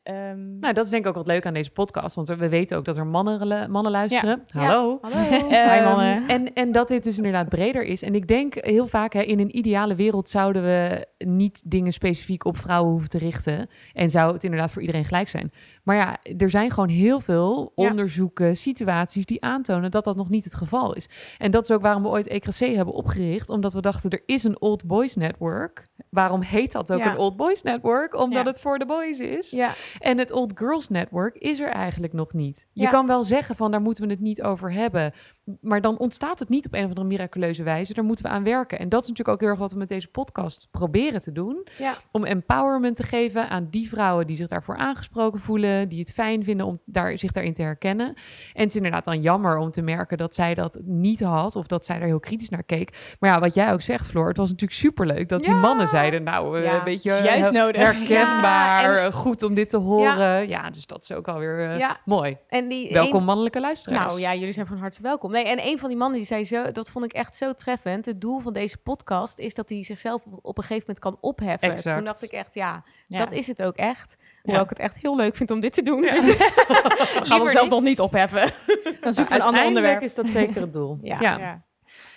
ehm, 0.05 0.57
Nou, 0.57 0.73
dat 0.73 0.85
is 0.85 0.91
denk 0.91 1.03
ik 1.03 1.09
ook 1.09 1.15
wat 1.15 1.27
leuk 1.27 1.45
aan 1.45 1.53
deze 1.53 1.71
podcast. 1.71 2.15
Want 2.15 2.27
we 2.27 2.49
weten 2.49 2.77
ook 2.77 2.85
dat 2.85 2.97
er 2.97 3.07
mannen, 3.07 3.71
mannen 3.71 3.91
luisteren. 3.91 4.43
Ja. 4.47 4.59
Hallo. 4.59 4.99
Hallo. 5.01 5.47
Ehm, 5.49 5.73
Hi 5.73 5.83
mannen. 5.83 6.27
En, 6.27 6.53
en 6.53 6.71
dat 6.71 6.87
dit 6.87 7.03
dus 7.03 7.17
inderdaad 7.17 7.49
breder 7.49 7.83
is. 7.83 8.01
En 8.01 8.15
ik 8.15 8.27
denk 8.27 8.53
heel 8.55 8.87
vaak, 8.87 9.13
hè, 9.13 9.21
in 9.21 9.39
een 9.39 9.57
ideale 9.57 9.95
wereld 9.95 10.29
zouden 10.29 10.63
we 10.63 11.07
niet 11.17 11.71
dingen 11.71 11.93
specifiek 11.93 12.45
op 12.45 12.57
vrouwen 12.57 12.91
hoeven 12.91 13.09
te 13.09 13.17
richten. 13.17 13.69
En 13.93 14.09
zou 14.09 14.33
het 14.33 14.43
inderdaad 14.43 14.71
voor 14.71 14.81
iedereen 14.81 15.05
gelijk 15.05 15.29
zijn. 15.29 15.51
Maar 15.85 15.95
ja, 15.95 16.17
er 16.37 16.49
zijn 16.49 16.71
gewoon 16.71 16.89
heel 16.89 17.19
veel 17.19 17.71
Ja. 17.75 17.89
onderzoeken, 17.89 18.55
situaties 18.57 19.25
die 19.25 19.43
aantonen 19.43 19.91
dat 19.91 20.03
dat 20.03 20.15
nog 20.15 20.29
niet 20.29 20.43
het 20.43 20.55
geval 20.55 20.93
is. 20.93 21.09
En 21.37 21.51
dat 21.51 21.63
is 21.63 21.71
ook 21.75 21.81
waarom 21.81 22.01
we 22.03 22.07
ooit 22.09 22.27
ECRC 22.27 22.75
hebben 22.75 22.93
opgericht. 22.93 23.49
Omdat 23.49 23.73
we 23.73 23.81
dachten, 23.81 24.09
er 24.09 24.23
is 24.25 24.43
een 24.43 24.61
Old 24.61 24.85
Boys 24.85 25.15
Network. 25.15 25.87
Waarom 26.09 26.41
heet 26.41 26.71
dat 26.71 26.91
ook 26.91 26.99
Ja. 26.99 27.11
een 27.11 27.17
Old 27.17 27.37
Boys 27.37 27.61
Network? 27.61 28.15
Omdat 28.15 28.43
Ja. 28.43 28.49
het 28.49 28.59
voor 28.59 28.77
de 28.79 28.85
boys 28.85 29.19
is. 29.19 29.49
Ja, 29.51 29.73
En 29.99 30.17
het 30.17 30.31
Old 30.31 30.53
Girls 30.55 30.87
Network 30.89 31.35
is 31.37 31.59
er 31.59 31.69
eigenlijk 31.69 32.13
nog 32.13 32.33
niet. 32.33 32.67
Je 32.73 32.87
kan 32.87 33.07
wel 33.07 33.23
zeggen 33.23 33.55
van 33.55 33.71
daar 33.71 33.81
moeten 33.81 34.03
we 34.05 34.09
het 34.11 34.19
niet 34.21 34.41
over 34.41 34.73
hebben. 34.73 35.13
Maar 35.62 35.81
dan 35.81 35.97
ontstaat 35.97 36.39
het 36.39 36.49
niet 36.49 36.65
op 36.65 36.73
een 36.73 36.84
of 36.84 36.88
andere 36.89 37.08
miraculeuze 37.08 37.63
wijze. 37.63 37.93
Daar 37.93 38.03
moeten 38.03 38.25
we 38.25 38.31
aan 38.31 38.43
werken. 38.43 38.79
En 38.79 38.89
dat 38.89 39.01
is 39.01 39.08
natuurlijk 39.08 39.36
ook 39.36 39.41
heel 39.41 39.49
erg 39.49 39.60
wat 39.60 39.71
we 39.71 39.77
met 39.77 39.89
deze 39.89 40.08
podcast 40.08 40.67
proberen 40.71 41.21
te 41.21 41.31
doen. 41.31 41.67
ja. 41.77 41.95
Om 42.12 42.23
empowerment 42.25 42.95
te 42.95 43.03
geven 43.03 43.49
aan 43.49 43.67
die 43.71 43.89
vrouwen 43.89 44.27
die 44.27 44.36
zich 44.36 44.47
daarvoor 44.47 44.75
aangesproken 44.77 45.39
voelen. 45.39 45.89
Die 45.89 45.99
het 45.99 46.12
fijn 46.13 46.43
vinden 46.43 46.65
om 46.65 46.79
daar, 46.86 47.17
zich 47.17 47.31
daarin 47.31 47.53
te 47.53 47.62
herkennen. 47.62 48.08
En 48.53 48.62
het 48.62 48.69
is 48.69 48.75
inderdaad 48.75 49.05
dan 49.05 49.21
jammer 49.21 49.58
om 49.58 49.71
te 49.71 49.81
merken 49.81 50.17
dat 50.17 50.36
zij 50.36 50.53
dat 50.53 50.79
niet 50.84 51.21
had. 51.21 51.55
Of 51.55 51.67
dat 51.67 51.86
zij 51.86 51.97
daar 51.99 52.08
heel 52.08 52.19
kritisch 52.19 52.49
naar 52.49 52.63
keek. 52.63 53.15
Maar 53.19 53.29
ja, 53.29 53.39
wat 53.39 53.53
jij 53.53 53.73
ook 53.73 53.81
zegt 53.81 54.08
Floor. 54.08 54.27
Het 54.27 54.38
was 54.38 54.49
natuurlijk 54.49 54.79
superleuk 54.79 55.29
dat 55.29 55.43
die 55.43 55.53
mannen 55.53 55.88
zeiden. 55.88 56.23
Nou, 56.23 56.58
eh, 56.58 56.63
Ja, 56.65 56.84
weet 56.84 57.03
je, 57.03 57.12
is 57.12 57.19
juist 57.19 57.49
heel 57.49 57.51
nodig. 57.51 57.81
herkenbaar. 57.81 58.95
En- 58.97 59.05
eh, 59.05 59.13
goed 59.13 59.43
om 59.43 59.53
dit 59.53 59.69
te 59.69 59.77
horen. 59.77 60.47
Ja, 60.47 60.69
dus 60.69 60.86
dat 60.86 61.03
is 61.03 61.12
ook 61.12 61.27
alweer 61.27 61.69
eh, 61.71 61.77
ja. 61.77 61.97
mooi. 62.05 62.38
En 62.47 62.67
die 62.67 62.93
Welkom 62.93 63.19
een- 63.19 63.25
mannelijke 63.25 63.60
luisteraars. 63.60 64.05
Nou 64.05 64.19
ja, 64.19 64.34
jullie 64.36 64.51
zijn 64.53 64.65
van 64.67 64.77
harte 64.77 65.01
welkom. 65.01 65.31
Nee, 65.35 65.43
en 65.43 65.67
een 65.67 65.79
van 65.79 65.89
die 65.89 65.97
mannen 65.97 66.17
die 66.17 66.27
zei 66.27 66.45
zo, 66.45 66.71
dat 66.71 66.89
vond 66.89 67.05
ik 67.05 67.13
echt 67.13 67.35
zo 67.35 67.53
treffend. 67.53 68.05
Het 68.05 68.21
doel 68.21 68.39
van 68.39 68.53
deze 68.53 68.77
podcast 68.77 69.39
is 69.39 69.53
dat 69.53 69.69
hij 69.69 69.83
zichzelf 69.83 70.21
op, 70.41 70.57
een 70.57 70.63
gegeven 70.63 70.83
moment 70.87 70.99
kan 70.99 71.17
opheffen. 71.21 71.71
Exact. 71.71 71.95
Toen 71.95 72.05
dacht 72.05 72.23
ik 72.23 72.31
echt, 72.31 72.53
ja, 72.53 72.83
ja. 73.07 73.19
dat 73.19 73.31
is 73.31 73.47
het 73.47 73.63
ook 73.63 73.75
echt. 73.75 74.17
Hoewel 74.43 74.63
ik 74.63 74.69
het 74.69 74.79
echt 74.79 74.95
heel 74.95 75.15
leuk 75.15 75.35
vind 75.35 75.51
om 75.51 75.59
dit 75.59 75.73
te 75.73 75.81
doen. 75.81 76.01
Ja. 76.01 76.13
Dus 76.13 76.25
we 76.35 77.21
gaan 77.23 77.41
onszelf 77.41 77.63
niet. 77.63 77.71
nog 77.71 77.81
niet 77.81 77.99
opheffen. 77.99 78.53
Dan 79.01 79.13
zoeken 79.13 79.33
we 79.33 79.39
een 79.39 79.45
ander 79.45 79.63
Uiteindelijk 79.63 79.65
onderwerp. 79.65 80.01
is 80.01 80.15
dat 80.15 80.29
zeker 80.29 80.61
het 80.61 80.73
doel. 80.73 80.99
Ja. 81.01 81.63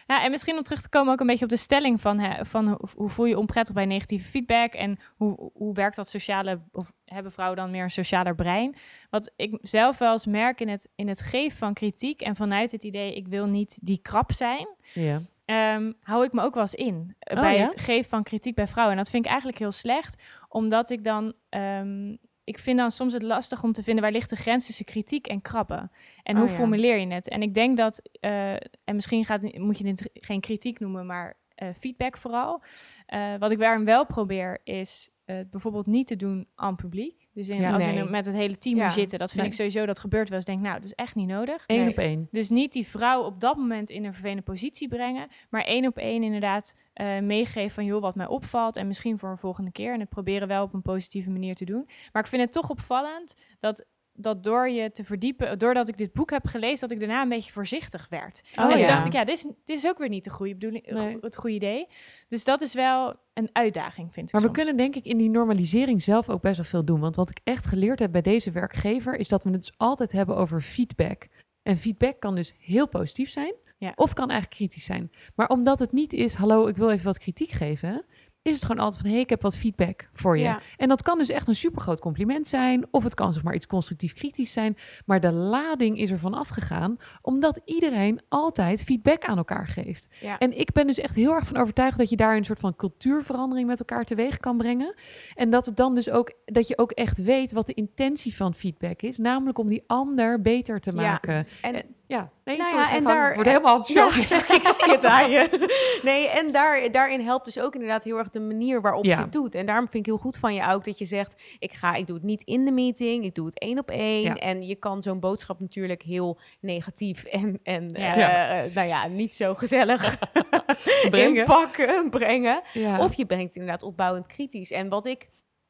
Ja. 0.09 0.23
En 0.25 0.31
misschien 0.31 0.57
om 0.57 0.63
terug 0.63 0.81
te 0.83 0.89
komen 0.89 1.13
ook 1.13 1.21
een 1.21 1.27
beetje 1.27 1.45
op 1.45 1.51
de 1.51 1.57
stelling 1.57 2.01
van, 2.01 2.19
hè, 2.19 2.45
van 2.45 2.79
hoe, 2.95 3.09
voel 3.09 3.27
je 3.27 3.39
onprettig 3.39 3.75
bij 3.75 3.87
negatieve 3.87 4.29
feedback 4.29 4.73
en 4.73 4.99
hoe, 5.17 5.51
hoe 5.55 5.75
werkt 5.75 5.97
dat 5.97 6.09
sociale, 6.09 6.61
of 6.73 6.93
hebben 7.05 7.33
vrouwen 7.33 7.57
dan 7.59 7.71
meer 7.71 7.83
een 7.83 7.91
socialer 7.91 8.35
brein? 8.35 8.77
Wat 9.11 9.33
ik 9.37 9.59
zelf 9.63 9.99
wel 9.99 10.13
eens 10.13 10.27
merk 10.27 10.61
in 10.61 10.69
het, 10.69 10.89
in 10.95 11.09
het 11.09 11.21
geven 11.21 11.59
van 11.59 11.75
kritiek 11.75 12.21
en 12.23 12.37
vanuit 12.37 12.71
het 12.73 12.85
idee 12.85 13.15
ik 13.15 13.29
wil 13.29 13.47
niet 13.47 13.79
die 13.81 13.99
krap 14.03 14.33
zijn, 14.33 14.69
Ja. 14.95 15.21
ehm, 15.45 15.93
hou 16.01 16.25
ik 16.25 16.33
me 16.33 16.43
ook 16.43 16.55
wel 16.55 16.63
eens 16.63 16.75
in 16.75 17.15
eh, 17.19 17.37
Oh, 17.37 17.43
bij 17.43 17.57
ja? 17.57 17.63
het 17.65 17.81
geven 17.81 18.09
van 18.11 18.23
kritiek 18.23 18.55
bij 18.55 18.69
vrouwen. 18.69 18.97
En 18.97 19.03
dat 19.03 19.11
vind 19.11 19.25
ik 19.25 19.31
eigenlijk 19.31 19.61
heel 19.61 19.73
slecht, 19.73 20.23
omdat 20.49 20.91
ik 20.91 21.05
dan... 21.05 21.33
ehm, 21.49 22.15
ik 22.49 22.59
vind 22.59 22.79
dan 22.79 22.91
soms 22.91 23.13
het 23.13 23.23
lastig 23.23 23.63
om 23.63 23.73
te 23.73 23.83
vinden 23.83 24.03
waar 24.03 24.13
ligt 24.13 24.31
de 24.31 24.37
grens 24.37 24.67
tussen 24.67 24.85
kritiek 24.85 25.27
en 25.27 25.41
krabben. 25.41 25.91
En 26.23 26.35
Oh, 26.35 26.41
hoe 26.41 26.51
ja. 26.51 26.57
formuleer 26.57 26.97
je 26.99 27.07
het? 27.07 27.29
En 27.29 27.43
ik 27.43 27.55
denk 27.55 27.77
dat, 27.77 28.03
eh, 28.21 28.53
en 28.53 28.95
misschien 28.95 29.25
gaat, 29.25 29.59
moet 29.59 29.79
je 29.79 29.85
dit 29.85 30.11
geen 30.15 30.41
kritiek 30.41 30.81
noemen, 30.81 31.07
maar 31.07 31.37
eh, 31.55 31.69
feedback 31.79 32.17
vooral. 32.17 32.63
Eh, 33.07 33.35
wat 33.39 33.51
ik 33.51 33.59
daarin 33.59 33.85
wel 33.85 34.07
probeer 34.07 34.61
is 34.65 35.11
eh, 35.29 35.37
bijvoorbeeld 35.51 35.87
niet 35.87 36.07
te 36.07 36.17
doen 36.17 36.47
aan 36.55 36.77
publiek. 36.77 37.29
Dus 37.33 37.49
in, 37.49 37.61
Ja, 37.61 37.73
als 37.75 37.85
we 37.85 37.91
nee. 37.91 38.05
in- 38.05 38.11
met 38.11 38.27
het 38.27 38.35
hele 38.35 38.59
team 38.59 38.77
Ja, 38.77 38.91
zitten, 38.91 39.19
dat 39.19 39.29
vind 39.31 39.41
nee. 39.41 39.51
ik 39.51 39.57
sowieso, 39.57 39.87
dat 39.87 39.99
gebeurt 39.99 40.29
wel 40.29 40.37
eens. 40.37 40.47
Denk, 40.47 40.61
nou, 40.63 40.75
dat 40.75 40.85
is 40.85 40.95
echt 40.95 41.15
niet 41.15 41.27
nodig. 41.29 41.65
Eén 41.67 41.81
Nee. 41.81 41.89
op 41.91 41.97
één. 41.97 42.29
Dus 42.31 42.49
niet 42.51 42.73
die 42.73 42.87
vrouw 42.87 43.23
op 43.23 43.41
dat 43.41 43.57
moment 43.57 43.91
in 43.91 44.05
een 44.05 44.13
vervelende 44.13 44.43
positie 44.43 44.89
brengen, 44.89 45.29
maar 45.51 45.63
één 45.65 45.87
op 45.87 45.97
één 45.97 46.23
inderdaad 46.23 46.75
eh, 46.93 47.19
meegeven 47.19 47.71
van 47.71 47.85
joh, 47.85 48.01
wat 48.01 48.15
mij 48.15 48.27
opvalt 48.27 48.77
en 48.77 48.87
misschien 48.87 49.19
voor 49.19 49.31
een 49.31 49.39
volgende 49.39 49.73
keer. 49.73 49.93
En 49.93 50.01
het 50.01 50.09
proberen 50.09 50.49
wel 50.49 50.63
op 50.65 50.75
een 50.75 50.83
positieve 50.83 51.31
manier 51.31 51.55
te 51.55 51.65
doen. 51.65 51.89
Maar 52.13 52.23
ik 52.23 52.29
vind 52.29 52.43
het 52.43 52.53
toch 52.53 52.71
opvallend 52.71 53.37
dat, 53.61 53.87
dat 54.21 54.45
door 54.45 54.69
je 54.69 54.91
te 54.91 55.05
verdiepen, 55.05 55.59
doordat 55.59 55.89
ik 55.89 55.97
dit 55.97 56.13
boek 56.13 56.31
heb 56.31 56.47
gelezen, 56.47 56.89
dat 56.89 56.91
ik 56.91 57.01
daarna 57.01 57.23
een 57.23 57.29
beetje 57.29 57.53
voorzichtig 57.53 58.07
werd. 58.11 58.41
Oh, 58.55 58.65
en 58.65 58.71
toen 58.71 58.79
ja. 58.79 58.87
dacht 58.87 59.07
ik, 59.07 59.13
ja, 59.13 59.25
dit 59.25 59.37
is, 59.37 59.43
dit 59.43 59.79
is 59.79 59.87
ook 59.87 59.99
weer 59.99 60.09
niet 60.09 60.25
de 60.25 60.31
goede 60.31 60.53
bedoeling, 60.53 60.87
Nee. 60.87 61.17
het 61.21 61.37
goede 61.37 61.55
idee. 61.55 61.87
Dus 62.29 62.45
dat 62.45 62.61
is 62.61 62.75
wel 62.75 63.15
een 63.35 63.49
uitdaging, 63.53 64.13
vind 64.13 64.27
ik 64.27 64.33
Maar 64.33 64.43
we 64.43 64.51
kunnen 64.51 64.77
denk 64.77 64.95
ik 64.95 65.05
in 65.05 65.17
die 65.17 65.31
normalisering 65.31 66.03
zelf 66.03 66.29
ook 66.29 66.41
best 66.41 66.57
wel 66.57 66.65
veel 66.65 66.85
doen. 66.85 67.01
Want 67.01 67.17
wat 67.17 67.31
ik 67.31 67.41
echt 67.45 67.67
geleerd 67.67 67.99
heb 67.99 68.13
bij 68.13 68.23
deze 68.23 68.51
werkgever... 68.51 69.17
is 69.17 69.29
dat 69.29 69.45
we 69.45 69.51
het 69.51 69.61
dus 69.61 69.75
altijd 69.77 70.13
hebben 70.13 70.37
over 70.37 70.61
feedback. 70.61 71.27
En 71.63 71.77
feedback 71.77 72.21
kan 72.21 72.35
dus 72.35 72.55
heel 72.59 72.89
positief 72.89 73.31
zijn... 73.31 73.55
Ja. 73.79 73.93
of 73.97 74.13
kan 74.13 74.31
eigenlijk 74.31 74.59
kritisch 74.59 74.85
zijn. 74.85 75.11
Maar 75.35 75.49
omdat 75.49 75.79
het 75.79 75.93
niet 75.93 76.13
is... 76.13 76.35
hallo, 76.35 76.67
ik 76.67 76.77
wil 76.77 76.91
even 76.91 77.05
wat 77.05 77.19
kritiek 77.19 77.51
geven... 77.51 78.05
is 78.49 78.55
het 78.55 78.65
gewoon 78.65 78.83
altijd 78.85 79.01
van... 79.01 79.07
hé, 79.11 79.15
hey, 79.15 79.25
ik 79.25 79.31
heb 79.31 79.43
wat 79.43 79.57
feedback 79.57 80.09
voor 80.13 80.37
je. 80.37 80.43
Ja. 80.43 80.61
En 80.77 80.89
dat 80.89 81.03
kan 81.03 81.19
dus 81.19 81.29
echt 81.29 81.49
een 81.49 81.55
supergroot 81.57 82.01
compliment 82.01 82.49
zijn... 82.49 82.87
of 82.91 83.05
het 83.05 83.15
kan 83.15 83.33
zeg 83.33 83.43
maar 83.43 83.55
iets 83.55 83.67
constructief 83.67 84.13
kritisch 84.13 84.53
zijn... 84.53 84.77
maar 85.07 85.21
de 85.21 85.33
lading 85.33 85.99
is 85.99 86.11
ervan 86.11 86.35
afgegaan... 86.35 86.97
omdat 87.23 87.61
iedereen 87.65 88.21
altijd 88.29 88.83
feedback 88.83 89.25
aan 89.25 89.37
elkaar 89.37 89.67
geeft. 89.67 90.07
Ja. 90.21 90.39
En 90.39 90.59
ik 90.59 90.73
ben 90.73 90.87
dus 90.87 90.99
echt 90.99 91.15
heel 91.15 91.33
erg 91.33 91.47
van 91.47 91.57
overtuigd 91.57 91.99
dat 91.99 92.09
je 92.11 92.17
daar 92.17 92.37
een 92.37 92.45
soort 92.45 92.61
van 92.61 92.77
cultuurverandering 92.77 93.69
met 93.69 93.79
elkaar 93.79 94.05
teweeg 94.05 94.39
kan 94.39 94.57
brengen. 94.57 94.95
En 95.35 95.51
dat 95.51 95.67
het 95.67 95.77
dan 95.77 95.95
dus 95.95 96.11
ook 96.11 96.33
dat 96.45 96.69
je 96.69 96.79
ook 96.79 96.91
echt 96.91 97.23
weet 97.23 97.53
wat 97.53 97.67
de 97.67 97.75
intentie 97.75 98.37
van 98.37 98.55
feedback 98.55 99.03
is, 99.03 99.19
namelijk 99.19 99.59
om 99.59 99.67
die 99.69 99.83
ander 99.87 100.41
beter 100.41 100.81
te 100.81 100.91
Ja. 100.95 100.97
maken. 101.03 101.47
En- 101.63 101.75
En, 101.75 101.85
ja, 102.09 102.31
nee, 102.45 102.57
Nou 102.57 102.75
ja, 102.77 102.93
en 102.95 103.05
daar- 103.05 103.29
Ik 103.29 103.35
word 103.35 103.47
helemaal 103.47 103.77
enthousiast. 103.77 104.29
Ja, 104.49 104.55
ik 104.57 104.63
zie 104.65 104.93
het 104.93 105.05
aan 105.05 105.31
je. 105.31 105.69
Nee, 106.03 106.29
en 106.29 106.53
daar, 106.53 106.91
daarin 106.93 107.21
helpt 107.21 107.45
dus 107.45 107.61
ook 107.61 107.75
inderdaad 107.75 108.05
heel 108.05 108.19
erg 108.19 108.31
de 108.31 108.41
manier 108.41 108.81
waarop 108.81 109.05
Ja. 109.05 109.17
je 109.17 109.23
het 109.23 109.33
doet. 109.33 109.55
En 109.55 109.67
daarom 109.67 109.85
vind 109.89 110.07
ik 110.07 110.13
heel 110.13 110.21
goed 110.21 110.37
van 110.37 110.55
je 110.55 110.69
ook 110.71 110.85
dat 110.85 110.99
je 110.99 111.05
zegt... 111.05 111.43
ik, 111.59 111.73
ga, 111.73 111.95
ik 111.95 112.07
doe 112.07 112.17
het 112.17 112.25
niet 112.25 112.43
in 112.43 112.65
de 112.65 112.73
meeting, 112.73 113.25
ik 113.25 113.35
doe 113.35 113.47
het 113.47 113.59
één 113.59 113.79
op 113.79 113.91
één. 113.91 114.23
Ja. 114.23 114.35
En 114.35 114.67
je 114.67 114.75
kan 114.75 115.03
zo'n 115.03 115.21
boodschap 115.21 115.61
natuurlijk 115.61 116.03
heel 116.03 116.39
negatief 116.61 117.25
en, 117.25 117.61
en 117.63 117.89
Ja. 117.93 118.15
eh, 118.15 118.65
eh, 118.65 118.75
nou 118.75 118.89
ja, 118.89 119.07
niet 119.07 119.35
zo 119.35 119.55
gezellig 119.55 120.19
Brengen. 121.11 121.37
inpakken, 121.45 122.11
brengen. 122.11 122.63
Of 122.99 123.15
je 123.15 123.27
brengt 123.27 123.47
het 123.47 123.57
inderdaad 123.57 123.83
opbouwend 123.83 124.27
kritisch. 124.27 124.71
En 124.71 124.89
wat 124.89 125.07
ik 125.07 125.29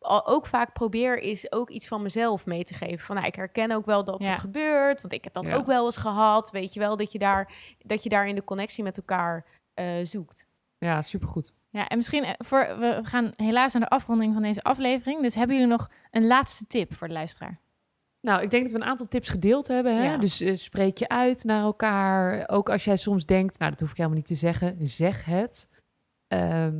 ook 0.08 0.46
vaak 0.46 0.72
probeer, 0.72 1.18
is 1.18 1.52
ook 1.52 1.70
iets 1.70 1.88
van 1.88 2.02
mezelf 2.02 2.46
mee 2.46 2.64
te 2.64 2.74
geven. 2.74 2.98
Van, 3.06 3.14
nou, 3.14 3.26
ik 3.28 3.34
herken 3.34 3.70
ook 3.72 3.86
wel 3.86 4.04
dat 4.04 4.24
Ja. 4.24 4.30
het 4.30 4.38
gebeurt, 4.38 5.00
want 5.00 5.12
ik 5.12 5.24
heb 5.24 5.32
dat 5.32 5.44
Ja. 5.44 5.54
ook 5.54 5.66
wel 5.66 5.84
eens 5.84 5.96
gehad. 5.96 6.50
Weet 6.50 6.74
je 6.74 6.80
wel, 6.80 6.96
dat 6.96 7.12
je 7.12 7.18
daar, 7.18 7.52
dat 7.78 8.02
je 8.02 8.08
daar 8.08 8.26
in 8.28 8.34
de 8.34 8.44
connectie 8.44 8.84
met 8.84 8.96
elkaar 8.96 9.44
eh, 9.74 9.86
zoekt. 10.02 10.46
Ja, 10.78 11.02
supergoed. 11.02 11.52
Ja, 11.70 11.88
en 11.88 11.96
misschien 11.96 12.24
eh, 12.24 12.32
voor, 12.38 12.78
we 12.78 12.98
gaan 13.02 13.30
helaas 13.34 13.74
aan 13.74 13.80
de 13.80 13.88
afronding 13.88 14.32
van 14.32 14.42
deze 14.42 14.62
aflevering. 14.62 15.22
Dus 15.22 15.34
hebben 15.34 15.56
jullie 15.56 15.70
nog 15.72 15.90
een 16.10 16.26
laatste 16.26 16.66
tip 16.66 16.94
voor 16.94 17.06
de 17.08 17.14
luisteraar? 17.14 17.60
Nou, 18.20 18.42
ik 18.42 18.50
denk 18.50 18.62
dat 18.62 18.72
we 18.72 18.78
een 18.78 18.84
aantal 18.88 19.08
tips 19.08 19.28
gedeeld 19.28 19.66
hebben. 19.66 19.96
Hè? 19.96 20.04
Ja. 20.04 20.16
Dus 20.16 20.40
eh, 20.40 20.56
spreek 20.56 20.98
je 20.98 21.08
uit 21.08 21.44
naar 21.44 21.62
elkaar. 21.62 22.48
Ook 22.48 22.70
als 22.70 22.84
jij 22.84 22.96
soms 22.96 23.26
denkt, 23.26 23.58
nou, 23.58 23.70
dat 23.70 23.80
hoef 23.80 23.90
ik 23.90 23.96
helemaal 23.96 24.16
niet 24.18 24.26
te 24.26 24.34
zeggen, 24.34 24.76
zeg 24.88 25.24
het. 25.24 25.68
Ehm, 26.28 26.74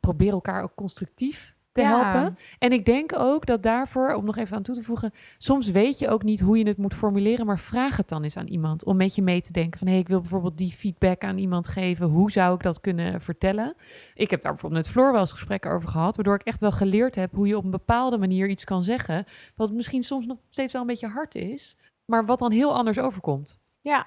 probeer 0.00 0.32
elkaar 0.32 0.62
ook 0.62 0.74
constructief 0.74 1.56
te 1.72 1.80
Ja. 1.80 2.12
helpen. 2.12 2.38
En 2.58 2.72
ik 2.72 2.84
denk 2.84 3.12
ook 3.18 3.46
dat 3.46 3.62
daarvoor, 3.62 4.14
om 4.14 4.24
nog 4.24 4.36
even 4.36 4.56
aan 4.56 4.62
toe 4.62 4.74
te 4.74 4.82
voegen, 4.82 5.12
soms 5.38 5.70
weet 5.70 5.98
je 5.98 6.08
ook 6.08 6.22
niet 6.22 6.40
hoe 6.40 6.58
je 6.58 6.66
het 6.66 6.76
moet 6.76 6.94
formuleren, 6.94 7.46
maar 7.46 7.58
vraag 7.58 7.96
het 7.96 8.08
dan 8.08 8.22
eens 8.22 8.36
aan 8.36 8.46
iemand 8.46 8.84
om 8.84 8.96
met 8.96 9.14
je 9.14 9.22
mee 9.22 9.42
te 9.42 9.52
denken 9.52 9.78
van, 9.78 9.86
hé, 9.86 9.92
hey, 9.92 10.02
ik 10.02 10.08
wil 10.08 10.20
bijvoorbeeld 10.20 10.58
die 10.58 10.72
feedback 10.72 11.22
aan 11.24 11.38
iemand 11.38 11.68
geven. 11.68 12.06
Hoe 12.06 12.30
zou 12.30 12.54
ik 12.54 12.62
dat 12.62 12.80
kunnen 12.80 13.20
vertellen? 13.20 13.74
Ik 14.14 14.30
heb 14.30 14.40
daar 14.40 14.52
bijvoorbeeld 14.52 14.82
met 14.82 14.92
Floor 14.92 15.12
wel 15.12 15.20
eens 15.20 15.32
gesprekken 15.32 15.70
over 15.70 15.88
gehad, 15.88 16.16
waardoor 16.16 16.34
ik 16.34 16.42
echt 16.46 16.60
wel 16.60 16.72
geleerd 16.72 17.14
heb 17.14 17.34
hoe 17.34 17.46
je 17.46 17.56
op 17.56 17.64
een 17.64 17.70
bepaalde 17.70 18.18
manier 18.18 18.48
iets 18.48 18.64
kan 18.64 18.82
zeggen, 18.82 19.24
wat 19.56 19.72
misschien 19.72 20.02
soms 20.04 20.26
nog 20.26 20.38
steeds 20.50 20.72
wel 20.72 20.82
een 20.82 20.88
beetje 20.88 21.08
hard 21.08 21.34
is, 21.34 21.76
maar 22.04 22.26
wat 22.26 22.38
dan 22.38 22.52
heel 22.52 22.74
anders 22.74 22.98
overkomt. 22.98 23.58
Ja, 23.80 24.06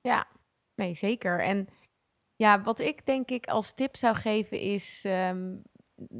ja, 0.00 0.26
nee, 0.74 0.94
zeker. 0.94 1.40
En 1.40 1.68
ja, 2.36 2.62
wat 2.62 2.80
ik 2.80 3.06
denk 3.06 3.30
ik 3.30 3.46
als 3.46 3.74
tip 3.74 3.96
zou 3.96 4.16
geven 4.16 4.60
is, 4.60 5.04
ehm, 5.04 5.54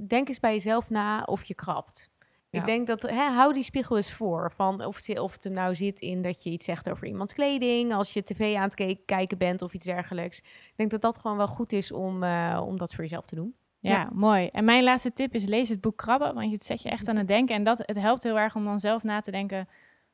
denk 0.09 0.29
eens 0.29 0.41
bij 0.41 0.53
jezelf 0.53 0.91
na 0.91 1.23
of 1.23 1.45
je 1.45 1.55
krabt. 1.55 2.11
Ja. 2.51 2.61
Ik 2.61 2.67
denk 2.67 2.87
dat, 2.87 3.03
hè, 3.03 3.29
hou 3.31 3.53
die 3.53 3.63
spiegel 3.63 3.97
eens 3.97 4.13
voor. 4.13 4.53
Van 4.57 4.85
of, 4.85 5.07
het, 5.07 5.19
of 5.19 5.33
het 5.33 5.45
er 5.45 5.51
nou 5.51 5.75
zit 5.75 6.01
in 6.01 6.23
dat 6.23 6.43
je 6.43 6.51
iets 6.51 6.65
zegt 6.65 6.91
over 6.91 7.07
iemands 7.07 7.33
kleding, 7.33 7.93
als 7.95 8.13
je 8.13 8.23
tv 8.23 8.57
aan 8.57 8.63
het 8.63 8.75
ke- 8.75 8.99
kijken 9.07 9.39
bent 9.39 9.63
of 9.63 9.73
iets 9.75 9.85
dergelijks. 9.85 10.39
Ik 10.39 10.73
denk 10.77 10.91
dat 10.91 11.01
dat 11.01 11.19
gewoon 11.19 11.37
wel 11.37 11.47
goed 11.49 11.73
is 11.73 11.93
om, 11.93 12.23
eh, 12.23 12.63
om 12.67 12.79
dat 12.79 12.95
voor 12.95 13.05
jezelf 13.05 13.27
te 13.27 13.35
doen. 13.35 13.55
Ja, 13.79 13.91
Ja. 13.91 14.09
mooi. 14.13 14.47
En 14.47 14.65
mijn 14.65 14.85
laatste 14.85 15.13
tip 15.13 15.35
is 15.35 15.45
lees 15.45 15.69
het 15.69 15.81
boek 15.81 15.97
Krabben, 15.97 16.35
want 16.35 16.53
het 16.53 16.65
zet 16.65 16.83
je 16.83 16.89
echt 16.89 17.09
aan 17.09 17.17
het 17.17 17.29
denken. 17.29 17.55
En 17.55 17.63
dat, 17.63 17.79
het 17.79 17.99
helpt 17.99 18.23
heel 18.23 18.39
erg 18.39 18.55
om 18.55 18.65
dan 18.65 18.81
zelf 18.81 19.03
na 19.03 19.21
te 19.21 19.31
denken, 19.31 19.69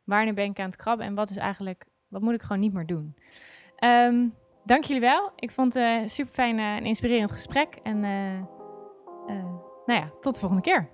wanneer 0.04 0.34
ben 0.34 0.50
ik 0.50 0.58
aan 0.58 0.64
het 0.66 0.76
krabben 0.76 1.06
en 1.06 1.14
wat 1.14 1.30
is 1.30 1.36
eigenlijk, 1.36 1.84
wat 2.08 2.20
moet 2.22 2.34
ik 2.34 2.42
gewoon 2.42 2.60
niet 2.60 2.72
meer 2.72 2.86
doen. 2.86 3.14
Ehm, 3.76 4.26
dank 4.64 4.84
jullie 4.84 5.02
wel. 5.02 5.32
Ik 5.36 5.50
vond 5.50 5.74
het 5.74 5.82
een 6.02 6.10
super 6.10 6.32
fijn 6.34 6.58
en 6.58 6.84
inspirerend 6.84 7.30
gesprek. 7.30 7.74
En 7.82 8.04
eh, 8.04 8.34
eh, 8.36 8.42
nou 9.88 10.00
ja, 10.00 10.10
tot 10.20 10.34
de 10.34 10.40
volgende 10.40 10.62
keer. 10.62 10.90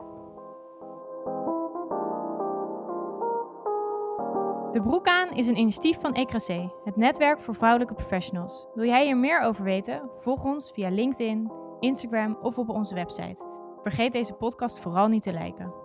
De 4.72 4.82
Broek 4.82 5.06
aan 5.06 5.30
is 5.32 5.46
een 5.46 5.58
initiatief 5.58 6.00
van 6.00 6.14
Ecrasé, 6.14 6.72
het 6.84 6.96
netwerk 6.96 7.40
voor 7.40 7.54
vrouwelijke 7.54 7.94
professionals. 7.94 8.66
Wil 8.74 8.84
jij 8.86 9.04
hier 9.04 9.16
meer 9.16 9.40
over 9.40 9.64
weten? 9.64 10.10
Volg 10.18 10.44
ons 10.44 10.70
via 10.70 10.90
LinkedIn, 10.90 11.52
Instagram 11.80 12.38
of 12.42 12.58
op 12.58 12.68
onze 12.68 12.94
website. 12.94 13.44
Vergeet 13.82 14.12
deze 14.12 14.32
podcast 14.32 14.80
vooral 14.80 15.08
niet 15.08 15.22
te 15.22 15.32
liken. 15.32 15.83